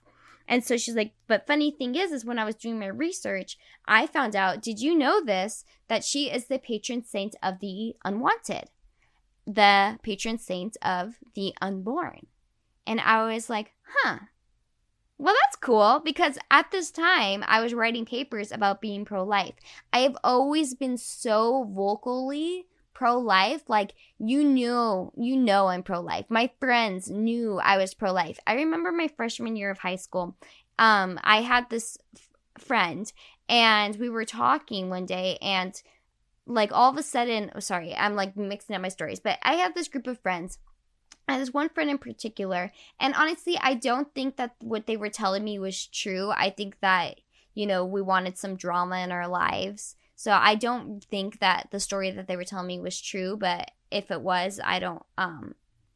And 0.48 0.64
so 0.64 0.78
she's 0.78 0.96
like, 0.96 1.14
but 1.28 1.48
funny 1.48 1.72
thing 1.72 1.96
is, 1.96 2.12
is 2.12 2.24
when 2.26 2.40
I 2.40 2.46
was 2.46 2.56
doing 2.56 2.80
my 2.80 2.88
research, 2.88 3.58
I 3.88 4.06
found 4.08 4.36
out, 4.36 4.62
did 4.62 4.80
you 4.80 4.96
know 4.96 5.24
this? 5.24 5.66
That 5.88 6.04
she 6.04 6.32
is 6.32 6.46
the 6.46 6.60
patron 6.60 7.04
saint 7.04 7.36
of 7.42 7.60
the 7.60 7.96
unwanted, 8.04 8.70
the 9.46 10.00
patron 10.04 10.38
saint 10.38 10.78
of 10.82 11.16
the 11.34 11.54
unborn. 11.62 12.28
And 12.88 13.00
I 13.02 13.34
was 13.34 13.50
like, 13.50 13.74
huh, 13.88 14.20
well, 15.18 15.36
that's 15.44 15.56
cool 15.56 16.02
because 16.04 16.38
at 16.52 16.72
this 16.72 16.92
time 16.92 17.44
I 17.48 17.62
was 17.62 17.74
writing 17.74 18.06
papers 18.06 18.52
about 18.52 18.82
being 18.82 19.06
pro 19.06 19.24
life. 19.24 19.56
I 19.94 20.00
have 20.00 20.18
always 20.24 20.74
been 20.76 20.98
so 20.98 21.64
vocally 21.72 22.66
pro 22.94 23.18
life. 23.18 23.62
Like, 23.70 23.94
you 24.18 24.44
knew, 24.44 25.12
you 25.16 25.38
know, 25.38 25.68
I'm 25.68 25.84
pro 25.84 26.02
life. 26.02 26.26
My 26.30 26.50
friends 26.60 27.10
knew 27.10 27.60
I 27.60 27.78
was 27.78 27.94
pro 27.94 28.12
life. 28.12 28.40
I 28.46 28.56
remember 28.56 28.92
my 28.92 29.08
freshman 29.08 29.56
year 29.56 29.72
of 29.72 29.78
high 29.78 29.96
school. 29.96 30.36
Um, 30.78 31.20
I 31.24 31.42
had 31.42 31.70
this 31.70 31.98
f- 32.16 32.64
friend 32.64 33.12
and 33.48 33.96
we 33.96 34.10
were 34.10 34.26
talking 34.26 34.90
one 34.90 35.06
day 35.06 35.38
and 35.42 35.82
like 36.46 36.72
all 36.74 36.92
of 36.92 36.98
a 36.98 37.04
sudden, 37.04 37.52
oh, 37.56 37.60
sorry, 37.60 37.96
I'm 37.96 38.16
like 38.16 38.36
mixing 38.36 38.76
up 38.76 38.82
my 38.82 38.90
stories, 38.90 39.20
but 39.22 39.40
I 39.44 39.56
have 39.56 39.74
this 39.74 39.88
group 39.88 40.08
of 40.08 40.20
friends 40.20 40.58
and 41.28 41.40
there's 41.40 41.54
one 41.54 41.70
friend 41.70 41.90
in 41.90 41.98
particular. 41.98 42.72
And 43.00 43.14
honestly, 43.16 43.58
I 43.62 43.74
don't 43.74 44.14
think 44.14 44.38
that 44.38 44.56
what 44.60 44.86
they 44.86 44.98
were 44.98 45.10
telling 45.10 45.44
me 45.44 45.58
was 45.58 45.88
true. 45.88 46.32
I 46.32 46.50
think 46.50 46.80
that, 46.82 47.20
you 47.54 47.66
know, 47.66 47.86
we 47.86 48.02
wanted 48.02 48.38
some 48.38 48.56
drama 48.56 49.00
in 49.00 49.12
our 49.12 49.28
lives. 49.28 49.96
So 50.16 50.32
I 50.32 50.56
don't 50.56 51.04
think 51.04 51.40
that 51.40 51.70
the 51.72 51.80
story 51.80 52.12
that 52.12 52.28
they 52.28 52.36
were 52.36 52.44
telling 52.44 52.68
me 52.68 52.80
was 52.80 53.02
true, 53.02 53.38
but 53.38 53.72
if 53.92 54.12
it 54.12 54.22
was, 54.22 54.60
I 54.64 54.80
don't 54.80 55.04
um 55.18 55.56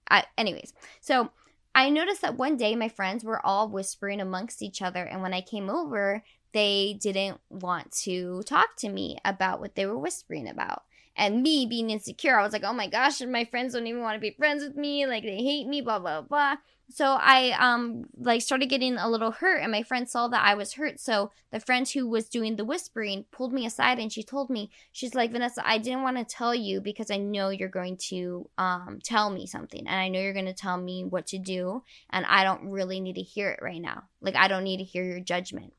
I 0.10 0.26
anyways. 0.38 0.74
So 1.00 1.32
I 1.76 1.90
noticed 1.90 2.22
that 2.24 2.38
one 2.38 2.58
day 2.58 2.76
my 2.76 2.90
friends 2.90 3.24
were 3.24 3.46
all 3.46 3.70
whispering 3.70 4.20
amongst 4.20 4.62
each 4.62 4.82
other 4.82 5.04
and 5.04 5.22
when 5.22 5.34
I 5.34 5.42
came 5.42 5.70
over, 5.70 6.24
they 6.52 6.98
didn't 7.00 7.40
want 7.50 7.92
to 8.04 8.42
talk 8.44 8.76
to 8.78 8.90
me 8.90 9.20
about 9.24 9.60
what 9.60 9.76
they 9.76 9.86
were 9.86 9.98
whispering 9.98 10.50
about. 10.50 10.84
And 11.16 11.44
me 11.44 11.66
being 11.66 11.90
insecure, 11.90 12.40
I 12.40 12.44
was 12.44 12.54
like, 12.54 12.64
oh 12.64 12.74
my 12.74 12.88
gosh, 12.88 13.20
and 13.22 13.32
my 13.32 13.46
friends 13.46 13.74
don't 13.74 13.88
even 13.88 14.02
want 14.02 14.16
to 14.16 14.22
be 14.22 14.32
friends 14.32 14.64
with 14.64 14.76
me. 14.76 15.06
Like 15.06 15.24
they 15.24 15.38
hate 15.38 15.68
me, 15.68 15.82
blah, 15.82 16.00
blah, 16.00 16.22
blah. 16.22 16.56
So 16.92 17.06
I 17.06 17.52
um 17.52 18.06
like 18.18 18.42
started 18.42 18.68
getting 18.68 18.98
a 18.98 19.10
little 19.10 19.32
hurt 19.32 19.62
and 19.62 19.72
my 19.72 19.84
friend 19.84 20.10
saw 20.10 20.28
that 20.30 20.44
I 20.44 20.56
was 20.56 20.74
hurt. 20.74 21.00
So 21.00 21.32
the 21.52 21.60
friend 21.60 21.88
who 21.88 22.08
was 22.08 22.28
doing 22.30 22.56
the 22.56 22.66
whispering 22.66 23.26
pulled 23.32 23.54
me 23.54 23.66
aside 23.66 24.00
and 24.00 24.12
she 24.12 24.24
told 24.24 24.50
me, 24.50 24.72
she's 24.92 25.14
like, 25.14 25.32
Vanessa, 25.32 25.62
I 25.68 25.78
didn't 25.78 26.02
want 26.02 26.18
to 26.18 26.26
tell 26.26 26.56
you 26.56 26.82
because 26.82 27.12
I 27.12 27.18
know 27.18 27.50
you're 27.50 27.70
going 27.70 27.98
to 28.10 28.50
um 28.58 29.00
tell 29.04 29.30
me 29.30 29.46
something 29.46 29.88
and 29.88 30.00
I 30.00 30.08
know 30.08 30.20
you're 30.20 30.34
going 30.34 30.46
to 30.46 30.54
tell 30.54 30.78
me 30.78 31.04
what 31.04 31.28
to 31.28 31.38
do 31.38 31.84
and 32.10 32.26
I 32.26 32.44
don't 32.44 32.70
really 32.70 33.00
need 33.00 33.16
to 33.16 33.22
hear 33.22 33.50
it 33.52 33.60
right 33.62 33.82
now. 33.82 34.04
Like 34.20 34.36
I 34.36 34.48
don't 34.48 34.64
need 34.64 34.78
to 34.78 34.84
hear 34.84 35.04
your 35.04 35.20
judgment. 35.20 35.74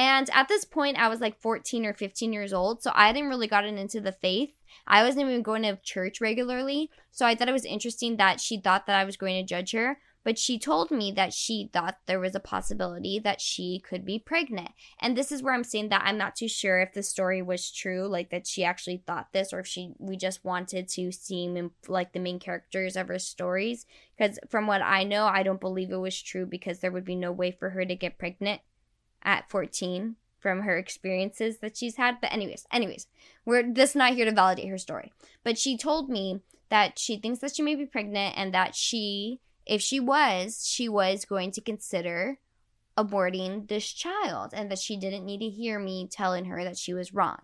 And 0.00 0.30
at 0.32 0.48
this 0.48 0.64
point, 0.64 0.96
I 0.96 1.08
was 1.08 1.20
like 1.20 1.42
14 1.42 1.84
or 1.84 1.92
15 1.92 2.32
years 2.32 2.54
old. 2.54 2.82
So 2.82 2.90
I 2.94 3.08
hadn't 3.08 3.28
really 3.28 3.46
gotten 3.46 3.76
into 3.76 4.00
the 4.00 4.12
faith. 4.12 4.48
I 4.86 5.04
wasn't 5.04 5.28
even 5.28 5.42
going 5.42 5.62
to 5.64 5.78
church 5.82 6.22
regularly. 6.22 6.88
So 7.10 7.26
I 7.26 7.34
thought 7.34 7.50
it 7.50 7.52
was 7.52 7.66
interesting 7.66 8.16
that 8.16 8.40
she 8.40 8.58
thought 8.58 8.86
that 8.86 8.98
I 8.98 9.04
was 9.04 9.18
going 9.18 9.36
to 9.36 9.46
judge 9.46 9.72
her. 9.72 9.98
But 10.24 10.38
she 10.38 10.58
told 10.58 10.90
me 10.90 11.12
that 11.12 11.34
she 11.34 11.68
thought 11.70 11.98
there 12.06 12.18
was 12.18 12.34
a 12.34 12.40
possibility 12.40 13.18
that 13.18 13.42
she 13.42 13.78
could 13.78 14.06
be 14.06 14.18
pregnant. 14.18 14.70
And 15.02 15.18
this 15.18 15.30
is 15.30 15.42
where 15.42 15.52
I'm 15.52 15.64
saying 15.64 15.90
that 15.90 16.02
I'm 16.02 16.16
not 16.16 16.34
too 16.34 16.48
sure 16.48 16.80
if 16.80 16.94
the 16.94 17.02
story 17.02 17.42
was 17.42 17.70
true, 17.70 18.06
like 18.06 18.30
that 18.30 18.46
she 18.46 18.64
actually 18.64 19.02
thought 19.06 19.34
this, 19.34 19.52
or 19.52 19.60
if 19.60 19.66
she 19.66 19.92
we 19.98 20.16
just 20.16 20.44
wanted 20.46 20.88
to 20.88 21.12
seem 21.12 21.72
like 21.88 22.14
the 22.14 22.20
main 22.20 22.38
characters 22.38 22.96
of 22.96 23.08
her 23.08 23.18
stories. 23.18 23.84
Because 24.16 24.38
from 24.48 24.66
what 24.66 24.80
I 24.80 25.04
know, 25.04 25.26
I 25.26 25.42
don't 25.42 25.60
believe 25.60 25.90
it 25.90 25.96
was 25.96 26.20
true 26.20 26.46
because 26.46 26.78
there 26.78 26.92
would 26.92 27.04
be 27.04 27.16
no 27.16 27.32
way 27.32 27.50
for 27.50 27.70
her 27.70 27.84
to 27.84 27.94
get 27.94 28.18
pregnant 28.18 28.62
at 29.22 29.50
14 29.50 30.16
from 30.38 30.62
her 30.62 30.76
experiences 30.76 31.58
that 31.58 31.76
she's 31.76 31.96
had. 31.96 32.20
But 32.20 32.32
anyways, 32.32 32.66
anyways, 32.72 33.06
we're 33.44 33.62
just 33.62 33.94
not 33.94 34.14
here 34.14 34.24
to 34.24 34.32
validate 34.32 34.68
her 34.68 34.78
story. 34.78 35.12
But 35.44 35.58
she 35.58 35.76
told 35.76 36.08
me 36.08 36.40
that 36.70 36.98
she 36.98 37.16
thinks 37.16 37.40
that 37.40 37.54
she 37.54 37.62
may 37.62 37.74
be 37.74 37.86
pregnant 37.86 38.36
and 38.38 38.54
that 38.54 38.74
she 38.74 39.40
if 39.66 39.80
she 39.80 40.00
was, 40.00 40.66
she 40.66 40.88
was 40.88 41.24
going 41.24 41.52
to 41.52 41.60
consider 41.60 42.38
aborting 42.98 43.68
this 43.68 43.86
child 43.92 44.50
and 44.52 44.70
that 44.70 44.78
she 44.78 44.96
didn't 44.96 45.24
need 45.24 45.38
to 45.38 45.48
hear 45.48 45.78
me 45.78 46.08
telling 46.10 46.46
her 46.46 46.64
that 46.64 46.76
she 46.76 46.92
was 46.92 47.14
wrong. 47.14 47.38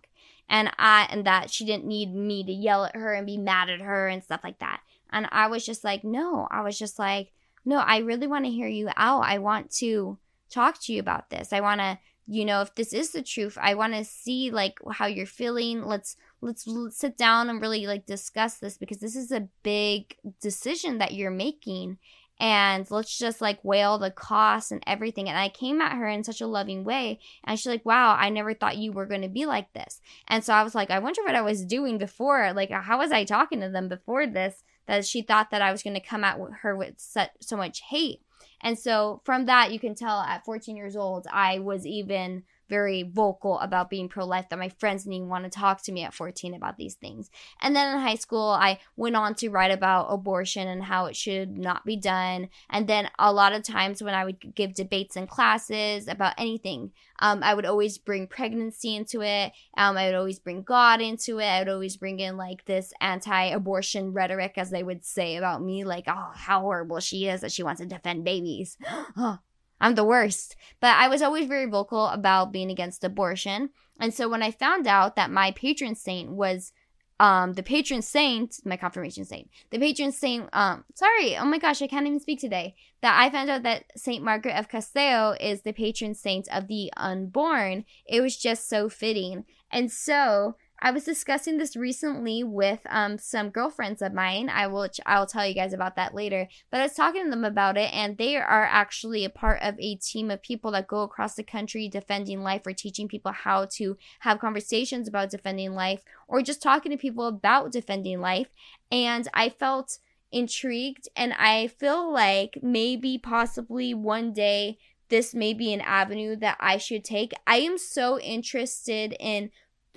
And 0.49 0.71
I 0.79 1.07
and 1.11 1.25
that 1.25 1.51
she 1.51 1.65
didn't 1.65 1.87
need 1.87 2.15
me 2.15 2.45
to 2.45 2.53
yell 2.53 2.85
at 2.85 2.97
her 2.97 3.13
and 3.13 3.27
be 3.27 3.37
mad 3.37 3.71
at 3.71 3.81
her 3.81 4.09
and 4.09 4.23
stuff 4.23 4.41
like 4.43 4.59
that. 4.59 4.81
And 5.11 5.29
I 5.31 5.47
was 5.47 5.65
just 5.65 5.85
like, 5.85 6.05
no, 6.05 6.49
I 6.51 6.63
was 6.63 6.79
just 6.79 6.99
like, 6.99 7.33
no, 7.65 7.79
I 7.79 7.99
really 7.99 8.27
want 8.27 8.45
to 8.45 8.51
hear 8.51 8.69
you 8.69 8.89
out. 8.97 9.23
I 9.23 9.39
want 9.39 9.71
to 9.79 10.19
talk 10.51 10.81
to 10.83 10.93
you 10.93 11.01
about 11.01 11.31
this. 11.31 11.53
I 11.53 11.61
want 11.61 11.81
to, 11.81 11.99
you 12.27 12.45
know, 12.45 12.61
if 12.63 12.75
this 12.75 12.93
is 12.93 13.11
the 13.11 13.23
truth, 13.23 13.57
I 13.61 13.75
want 13.75 13.95
to 13.95 14.05
see 14.05 14.51
like 14.51 14.79
how 14.93 15.07
you're 15.07 15.27
feeling. 15.27 15.85
Let's 15.85 16.17
let's 16.41 16.67
sit 16.91 17.17
down 17.17 17.51
and 17.51 17.61
really 17.61 17.87
like 17.87 18.07
discuss 18.07 18.59
this 18.59 18.77
because 18.77 18.99
this 18.99 19.17
is 19.17 19.33
a 19.33 19.49
big 19.63 20.17
decision 20.41 20.99
that 20.99 21.15
you're 21.15 21.31
making 21.31 21.99
and 22.39 22.89
let's 22.91 23.17
just 23.17 23.41
like 23.41 23.65
weigh 23.65 23.83
all 23.83 23.99
the 23.99 24.11
costs 24.11 24.71
and 24.71 24.83
everything. 24.87 25.29
And 25.29 25.39
I 25.39 25.49
came 25.49 25.81
at 25.81 25.97
her 25.97 26.07
in 26.07 26.23
such 26.23 26.41
a 26.41 26.47
loving 26.47 26.85
way. 26.85 27.19
And 27.45 27.59
she's 27.59 27.67
like, 27.67 27.87
wow, 27.87 28.15
I 28.19 28.29
never 28.29 28.53
thought 28.53 28.77
you 28.77 28.93
were 28.93 29.07
going 29.07 29.23
to 29.23 29.29
be 29.29 29.47
like 29.47 29.73
this. 29.73 30.01
And 30.29 30.45
so 30.45 30.53
I 30.53 30.63
was 30.63 30.75
like, 30.75 30.91
I 30.91 30.99
wonder 30.99 31.23
what 31.23 31.35
I 31.35 31.41
was 31.41 31.65
doing 31.65 31.97
before. 31.97 32.53
Like, 32.53 32.71
how 32.71 32.99
was 32.99 33.11
I 33.11 33.25
talking 33.25 33.61
to 33.61 33.71
them 33.71 33.89
before 33.89 34.27
this? 34.27 34.63
That 34.87 35.07
she 35.07 35.23
thought 35.23 35.51
that 35.51 35.63
I 35.63 35.73
was 35.73 35.83
going 35.83 35.95
to 35.95 36.01
come 36.01 36.25
at 36.25 36.39
her 36.61 36.77
with 36.77 36.95
such, 36.99 37.31
so 37.41 37.57
much 37.57 37.81
hate. 37.89 38.21
And 38.63 38.79
so 38.79 39.21
from 39.25 39.47
that, 39.47 39.73
you 39.73 39.79
can 39.79 39.95
tell 39.95 40.21
at 40.21 40.45
14 40.45 40.77
years 40.77 40.97
old, 40.97 41.27
I 41.33 41.59
was 41.59 41.87
even 41.87 42.45
very 42.69 43.03
vocal 43.03 43.59
about 43.61 43.91
being 43.91 44.09
pro 44.09 44.27
life 44.27 44.49
that 44.49 44.59
my 44.59 44.69
friends 44.69 45.05
didn't 45.05 45.15
even 45.15 45.29
want 45.29 45.45
to 45.45 45.51
talk 45.51 45.83
to 45.83 45.93
me 45.93 46.03
at 46.03 46.15
14 46.15 46.55
about 46.55 46.77
these 46.77 46.95
things. 46.95 47.31
And 47.61 47.75
then 47.75 47.95
in 47.95 48.03
high 48.03 48.17
school, 48.17 48.51
I 48.51 48.79
went 48.97 49.17
on 49.17 49.35
to 49.37 49.49
write 49.49 49.71
about 49.71 50.07
abortion 50.09 50.69
and 50.69 50.83
how 50.83 51.07
it 51.07 51.17
should 51.17 51.57
not 51.57 51.85
be 51.85 51.97
done. 51.97 52.49
And 52.71 52.87
then 52.87 53.11
a 53.19 53.33
lot 53.33 53.53
of 53.53 53.63
times 53.63 54.03
when 54.03 54.15
I 54.15 54.25
would 54.25 54.55
give 54.55 54.75
debates 54.75 55.17
in 55.17 55.27
classes 55.27 56.09
about 56.09 56.35
anything, 56.39 56.93
um, 57.21 57.43
I 57.43 57.55
would 57.55 57.67
always 57.67 57.99
bring 57.99 58.27
pregnancy 58.27 58.95
into 58.95 59.23
it. 59.23 59.53
Um, 59.77 59.97
I 59.97 60.07
would 60.07 60.15
always 60.15 60.39
bring 60.39 60.63
God 60.63 61.01
into 61.01 61.39
it. 61.39 61.47
I 61.47 61.61
would 61.61 61.69
always 61.69 61.97
bring 61.97 62.21
in 62.21 62.37
like 62.37 62.65
this 62.65 62.93
anti 63.01 63.45
abortion 63.47 64.13
rhetoric, 64.13 64.55
as 64.57 64.71
they 64.71 64.83
would 64.83 65.05
say 65.05 65.37
about 65.37 65.63
me, 65.63 65.85
like, 65.85 66.05
oh, 66.09 66.33
how 66.35 66.61
horrible 66.61 67.01
she 67.01 67.29
is 67.29 67.41
that 67.41 67.53
she 67.53 67.63
wants 67.63 67.81
to 67.81 67.87
defend 67.87 68.25
babies. 68.25 68.77
I'm 69.81 69.95
the 69.95 70.05
worst. 70.05 70.57
But 70.81 70.97
I 70.97 71.09
was 71.09 71.23
always 71.23 71.47
very 71.47 71.67
vocal 71.67 72.07
about 72.07 72.53
being 72.53 72.71
against 72.71 73.05
abortion. 73.05 73.71
And 74.01 74.13
so 74.13 74.29
when 74.29 74.43
I 74.43 74.51
found 74.51 74.87
out 74.87 75.17
that 75.17 75.31
my 75.31 75.53
patron 75.53 75.95
saint 75.95 76.31
was 76.31 76.73
um 77.19 77.55
the 77.55 77.63
patron 77.63 78.03
saint, 78.03 78.57
my 78.65 78.77
confirmation 78.77 79.25
saint, 79.25 79.49
the 79.71 79.79
patron 79.79 80.13
saint, 80.13 80.49
um, 80.53 80.85
sorry, 80.95 81.37
oh 81.37 81.47
my 81.47 81.59
gosh, 81.59 81.81
I 81.81 81.87
can't 81.87 82.07
even 82.07 82.21
speak 82.21 82.41
today. 82.41 82.75
That 83.01 83.19
I 83.19 83.31
found 83.31 83.49
out 83.51 83.63
that 83.63 83.85
Saint 83.97 84.25
Margaret 84.25 84.59
of 84.59 84.69
Castell 84.69 85.37
is 85.41 85.63
the 85.63 85.73
patron 85.73 86.15
saint 86.15 86.49
of 86.53 86.69
the 86.69 86.93
unborn. 86.97 87.85
It 88.07 88.21
was 88.21 88.37
just 88.37 88.69
so 88.69 88.89
fitting. 88.89 89.45
And 89.71 89.91
so 89.91 90.57
I 90.79 90.91
was 90.91 91.05
discussing 91.05 91.57
this 91.57 91.75
recently 91.75 92.45
with 92.45 92.81
um, 92.91 93.19
some 93.19 93.49
girlfriends 93.51 94.03
of 94.03 94.13
mine. 94.13 94.51
I 94.51 94.67
will 94.67 94.89
I'll 95.07 95.27
tell 95.27 95.47
you 95.47 95.55
guys 95.55 95.73
about 95.73 95.97
that 95.97 96.15
later. 96.15 96.49
But 96.71 96.81
I 96.81 96.85
was 96.85 96.95
talking 96.95 97.25
to 97.25 97.31
them 97.31 97.45
about 97.45 97.79
it, 97.79 97.93
and 97.95 98.19
they 98.19 98.37
are 98.37 98.65
actually 98.65 99.25
a 99.25 99.31
part 99.31 99.63
of 99.63 99.79
a 99.79 99.97
team 99.97 100.31
of 100.31 100.43
people 100.43 100.71
that 100.73 100.87
go 100.87 101.01
across 101.01 101.35
the 101.35 101.43
country 101.43 101.89
defending 101.89 102.43
life 102.43 102.67
or 102.67 102.73
teaching 102.73 103.09
people 103.09 103.33
how 103.33 103.65
to 103.73 103.97
have 104.21 104.39
conversations 104.39 105.09
about 105.09 105.31
defending 105.31 105.75
life 105.75 106.03
or 106.29 106.43
just 106.43 106.63
talking 106.63 106.93
to 106.93 106.99
people 106.99 107.27
about 107.27 107.73
defending 107.73 108.21
life. 108.21 108.49
And 108.93 109.29
I 109.33 109.49
felt 109.49 109.99
intrigued, 110.31 111.09
and 111.17 111.33
I 111.33 111.69
feel 111.69 112.13
like 112.13 112.59
maybe 112.63 113.17
possibly 113.17 113.95
one 113.95 114.33
day 114.33 114.79
this 115.09 115.35
may 115.35 115.55
be 115.55 115.73
an 115.73 115.81
avenue 115.81 116.37
that 116.37 116.57
I 116.61 116.79
should 116.79 117.05
take. 117.05 117.33
I 117.47 117.59
am 117.59 117.79
so 117.79 118.19
interested 118.19 119.15
in 119.21 119.51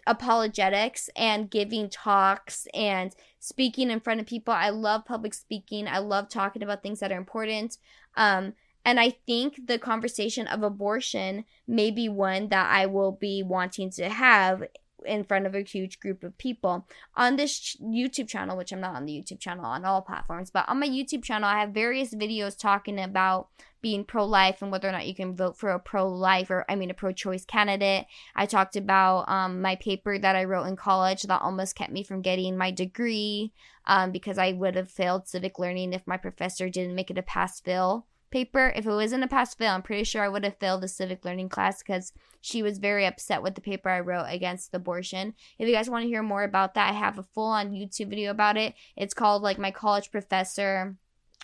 apologetics 0.07 1.09
and 1.15 1.49
giving 1.49 1.89
talks 1.89 2.67
and 2.73 3.15
speaking 3.39 3.89
in 3.89 3.99
front 3.99 4.19
of 4.19 4.25
people. 4.25 4.53
I 4.53 4.69
love 4.69 5.05
public 5.05 5.33
speaking. 5.33 5.87
I 5.87 5.99
love 5.99 6.29
talking 6.29 6.63
about 6.63 6.83
things 6.83 6.99
that 6.99 7.11
are 7.11 7.17
important. 7.17 7.77
Um, 8.15 8.53
and 8.85 8.99
I 8.99 9.11
think 9.25 9.67
the 9.67 9.77
conversation 9.77 10.47
of 10.47 10.63
abortion 10.63 11.45
may 11.67 11.91
be 11.91 12.09
one 12.09 12.49
that 12.49 12.71
I 12.71 12.85
will 12.85 13.11
be 13.11 13.43
wanting 13.43 13.91
to 13.91 14.09
have 14.09 14.63
in 15.05 15.23
front 15.23 15.45
of 15.45 15.55
a 15.55 15.61
huge 15.61 15.99
group 15.99 16.23
of 16.23 16.37
people 16.37 16.87
on 17.15 17.35
this 17.35 17.75
YouTube 17.81 18.27
channel, 18.27 18.57
which 18.57 18.71
I'm 18.71 18.81
not 18.81 18.95
on 18.95 19.05
the 19.05 19.13
YouTube 19.13 19.39
channel 19.39 19.65
on 19.65 19.85
all 19.85 20.01
platforms, 20.01 20.51
but 20.51 20.67
on 20.67 20.79
my 20.79 20.87
YouTube 20.87 21.23
channel, 21.23 21.49
I 21.49 21.59
have 21.59 21.71
various 21.71 22.13
videos 22.13 22.57
talking 22.57 22.99
about 22.99 23.49
being 23.81 24.03
pro 24.03 24.25
life 24.25 24.61
and 24.61 24.71
whether 24.71 24.89
or 24.89 24.91
not 24.91 25.07
you 25.07 25.15
can 25.15 25.35
vote 25.35 25.57
for 25.57 25.69
a 25.69 25.79
pro 25.79 26.07
life 26.07 26.49
or, 26.49 26.65
I 26.69 26.75
mean, 26.75 26.91
a 26.91 26.93
pro 26.93 27.11
choice 27.11 27.45
candidate. 27.45 28.05
I 28.35 28.45
talked 28.45 28.75
about 28.75 29.29
um, 29.29 29.61
my 29.61 29.75
paper 29.75 30.19
that 30.19 30.35
I 30.35 30.43
wrote 30.43 30.65
in 30.65 30.75
college 30.75 31.23
that 31.23 31.41
almost 31.41 31.75
kept 31.75 31.91
me 31.91 32.03
from 32.03 32.21
getting 32.21 32.57
my 32.57 32.71
degree 32.71 33.53
um, 33.85 34.11
because 34.11 34.37
I 34.37 34.51
would 34.51 34.75
have 34.75 34.91
failed 34.91 35.27
civic 35.27 35.59
learning 35.59 35.93
if 35.93 36.05
my 36.05 36.17
professor 36.17 36.69
didn't 36.69 36.95
make 36.95 37.09
it 37.09 37.17
a 37.17 37.23
pass 37.23 37.59
fail 37.59 38.05
paper. 38.31 38.71
If 38.75 38.85
it 38.85 38.91
wasn't 38.91 39.23
a 39.23 39.27
pass 39.27 39.55
fail, 39.55 39.73
I'm 39.73 39.81
pretty 39.81 40.03
sure 40.03 40.23
I 40.23 40.29
would 40.29 40.43
have 40.43 40.57
failed 40.57 40.81
the 40.81 40.87
civic 40.87 41.25
learning 41.25 41.49
class 41.49 41.81
because 41.81 42.13
she 42.41 42.63
was 42.63 42.77
very 42.77 43.05
upset 43.05 43.43
with 43.43 43.55
the 43.55 43.61
paper 43.61 43.89
I 43.89 43.99
wrote 43.99 44.25
against 44.29 44.73
abortion. 44.73 45.33
If 45.57 45.67
you 45.67 45.73
guys 45.73 45.89
want 45.89 46.03
to 46.03 46.09
hear 46.09 46.23
more 46.23 46.43
about 46.43 46.73
that, 46.75 46.89
I 46.89 46.93
have 46.93 47.17
a 47.17 47.23
full 47.23 47.47
on 47.47 47.71
YouTube 47.71 48.09
video 48.09 48.31
about 48.31 48.57
it. 48.57 48.73
It's 48.95 49.13
called 49.13 49.41
like 49.41 49.57
my 49.57 49.71
college 49.71 50.11
professor 50.11 50.95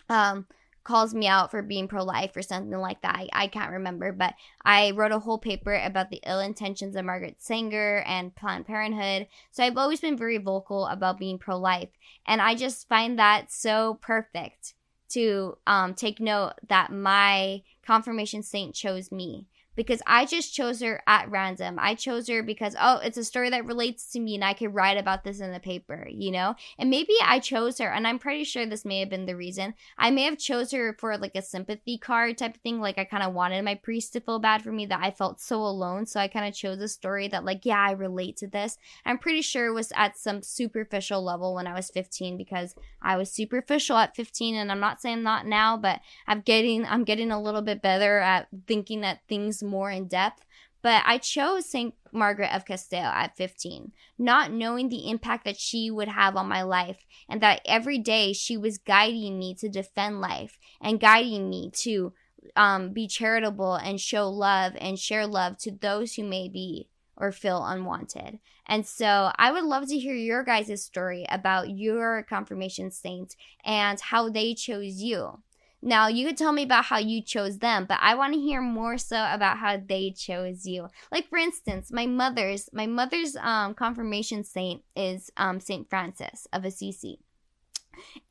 um 0.09 0.45
calls 0.85 1.15
me 1.15 1.27
out 1.27 1.49
for 1.51 1.63
being 1.63 1.87
pro 1.87 2.03
life 2.03 2.37
or 2.37 2.41
something 2.41 2.79
like 2.79 3.01
that. 3.01 3.15
I, 3.15 3.27
I, 3.33 3.47
can't 3.47 3.71
remember, 3.71 4.11
but 4.11 4.35
I 4.63 4.91
wrote 4.91 5.11
a 5.11 5.19
whole 5.19 5.39
paper 5.39 5.73
about 5.73 6.11
the 6.11 6.21
ill 6.25 6.39
intentions 6.39 6.95
of 6.95 7.03
Margaret 7.03 7.37
Sanger 7.39 8.03
and 8.05 8.35
Planned 8.35 8.67
Parenthood. 8.67 9.27
So 9.49 9.63
I've 9.63 9.77
always 9.77 9.99
been 9.99 10.15
very 10.15 10.37
vocal 10.37 10.85
about 10.85 11.17
being 11.17 11.39
pro 11.39 11.57
life. 11.57 11.89
And 12.27 12.39
I 12.39 12.53
just 12.53 12.87
find 12.87 13.17
that 13.17 13.51
so 13.51 13.97
perfect 13.99 14.75
to 15.09 15.57
um, 15.67 15.93
take 15.93 16.19
note 16.19 16.53
that 16.67 16.91
my 16.91 17.61
confirmation 17.85 18.43
saint 18.43 18.73
chose 18.75 19.11
me 19.11 19.45
because 19.75 20.01
I 20.05 20.25
just 20.25 20.53
chose 20.53 20.81
her 20.81 21.01
at 21.07 21.29
random. 21.29 21.77
I 21.79 21.95
chose 21.95 22.27
her 22.29 22.43
because, 22.43 22.75
oh, 22.79 22.97
it's 22.97 23.17
a 23.17 23.23
story 23.23 23.49
that 23.49 23.65
relates 23.65 24.11
to 24.11 24.19
me 24.19 24.35
and 24.35 24.43
I 24.43 24.53
could 24.53 24.73
write 24.73 24.97
about 24.97 25.23
this 25.23 25.39
in 25.39 25.51
the 25.51 25.59
paper, 25.59 26.07
you 26.09 26.31
know? 26.31 26.55
And 26.77 26.89
maybe 26.89 27.13
I 27.23 27.39
chose 27.39 27.77
her, 27.79 27.91
and 27.91 28.07
I'm 28.07 28.19
pretty 28.19 28.43
sure 28.43 28.65
this 28.65 28.85
may 28.85 28.99
have 28.99 29.09
been 29.09 29.25
the 29.25 29.35
reason. 29.35 29.73
I 29.97 30.11
may 30.11 30.23
have 30.23 30.37
chose 30.37 30.71
her 30.71 30.95
for 30.99 31.17
like 31.17 31.35
a 31.35 31.41
sympathy 31.41 31.97
card 31.97 32.37
type 32.37 32.55
of 32.55 32.61
thing. 32.61 32.79
Like 32.79 32.97
I 32.97 33.03
kind 33.05 33.23
of 33.23 33.33
wanted 33.33 33.63
my 33.63 33.75
priest 33.75 34.13
to 34.13 34.19
feel 34.19 34.39
bad 34.39 34.61
for 34.61 34.71
me 34.71 34.85
that 34.87 35.03
I 35.03 35.11
felt 35.11 35.39
so 35.39 35.61
alone. 35.61 36.05
So 36.05 36.19
I 36.19 36.27
kind 36.27 36.47
of 36.47 36.53
chose 36.53 36.79
a 36.79 36.87
story 36.87 37.27
that 37.29 37.45
like, 37.45 37.65
yeah, 37.65 37.79
I 37.79 37.91
relate 37.91 38.37
to 38.37 38.47
this. 38.47 38.77
I'm 39.05 39.17
pretty 39.17 39.41
sure 39.41 39.67
it 39.67 39.73
was 39.73 39.91
at 39.95 40.17
some 40.17 40.41
superficial 40.41 41.23
level 41.23 41.55
when 41.55 41.67
I 41.67 41.73
was 41.73 41.89
15 41.89 42.37
because 42.37 42.75
I 43.01 43.17
was 43.17 43.31
superficial 43.31 43.97
at 43.97 44.15
15 44.15 44.55
and 44.55 44.71
I'm 44.71 44.79
not 44.79 45.01
saying 45.01 45.23
not 45.23 45.45
now, 45.45 45.77
but 45.77 46.01
I'm 46.27 46.41
getting 46.41 46.85
I'm 46.85 47.03
getting 47.03 47.31
a 47.31 47.41
little 47.41 47.61
bit 47.61 47.81
better 47.81 48.19
at 48.19 48.47
thinking 48.67 49.01
that 49.01 49.21
things 49.27 49.63
more 49.65 49.91
in 49.91 50.07
depth. 50.07 50.45
But 50.81 51.01
I 51.03 51.17
chose 51.17 51.67
St. 51.67 51.95
Margaret 52.11 52.55
of 52.55 52.65
Castell 52.65 53.11
at 53.11 53.35
15, 53.35 53.91
not 54.19 54.51
knowing 54.51 54.89
the 54.89 55.09
impact 55.09 55.43
that 55.45 55.57
she 55.57 55.89
would 55.89 56.07
have 56.07 56.35
on 56.35 56.47
my 56.47 56.61
life, 56.61 57.05
and 57.27 57.41
that 57.41 57.61
every 57.65 57.97
day 57.97 58.33
she 58.33 58.55
was 58.55 58.77
guiding 58.77 59.39
me 59.39 59.55
to 59.55 59.67
defend 59.67 60.21
life 60.21 60.59
and 60.79 60.99
guiding 60.99 61.49
me 61.49 61.71
to 61.77 62.13
um, 62.55 62.93
be 62.93 63.07
charitable 63.07 63.75
and 63.75 63.99
show 63.99 64.29
love 64.29 64.73
and 64.79 64.99
share 64.99 65.25
love 65.25 65.57
to 65.57 65.71
those 65.71 66.13
who 66.13 66.23
may 66.23 66.47
be 66.47 66.87
or 67.17 67.31
feel 67.31 67.65
unwanted. 67.65 68.39
And 68.67 68.85
so 68.85 69.31
I 69.37 69.51
would 69.51 69.63
love 69.63 69.87
to 69.87 69.97
hear 69.97 70.15
your 70.15 70.43
guys' 70.43 70.83
story 70.83 71.25
about 71.29 71.69
your 71.69 72.23
confirmation 72.23 72.91
saint 72.91 73.35
and 73.63 73.99
how 73.99 74.29
they 74.29 74.53
chose 74.53 75.01
you. 75.01 75.39
Now, 75.87 76.07
you 76.07 76.25
could 76.25 76.35
tell 76.35 76.51
me 76.51 76.63
about 76.63 76.85
how 76.85 76.97
you 76.97 77.21
chose 77.21 77.59
them, 77.59 77.85
but 77.87 77.99
I 78.01 78.15
want 78.15 78.33
to 78.33 78.39
hear 78.39 78.59
more 78.59 78.97
so 78.97 79.17
about 79.31 79.59
how 79.59 79.77
they 79.77 80.09
chose 80.09 80.65
you. 80.65 80.87
Like 81.11 81.29
for 81.29 81.37
instance, 81.37 81.91
my 81.91 82.07
mother's 82.07 82.67
my 82.73 82.87
mother's 82.87 83.35
um, 83.35 83.75
confirmation 83.75 84.43
saint 84.43 84.81
is 84.95 85.29
um, 85.37 85.59
Saint 85.59 85.87
Francis 85.87 86.47
of 86.51 86.65
Assisi, 86.65 87.19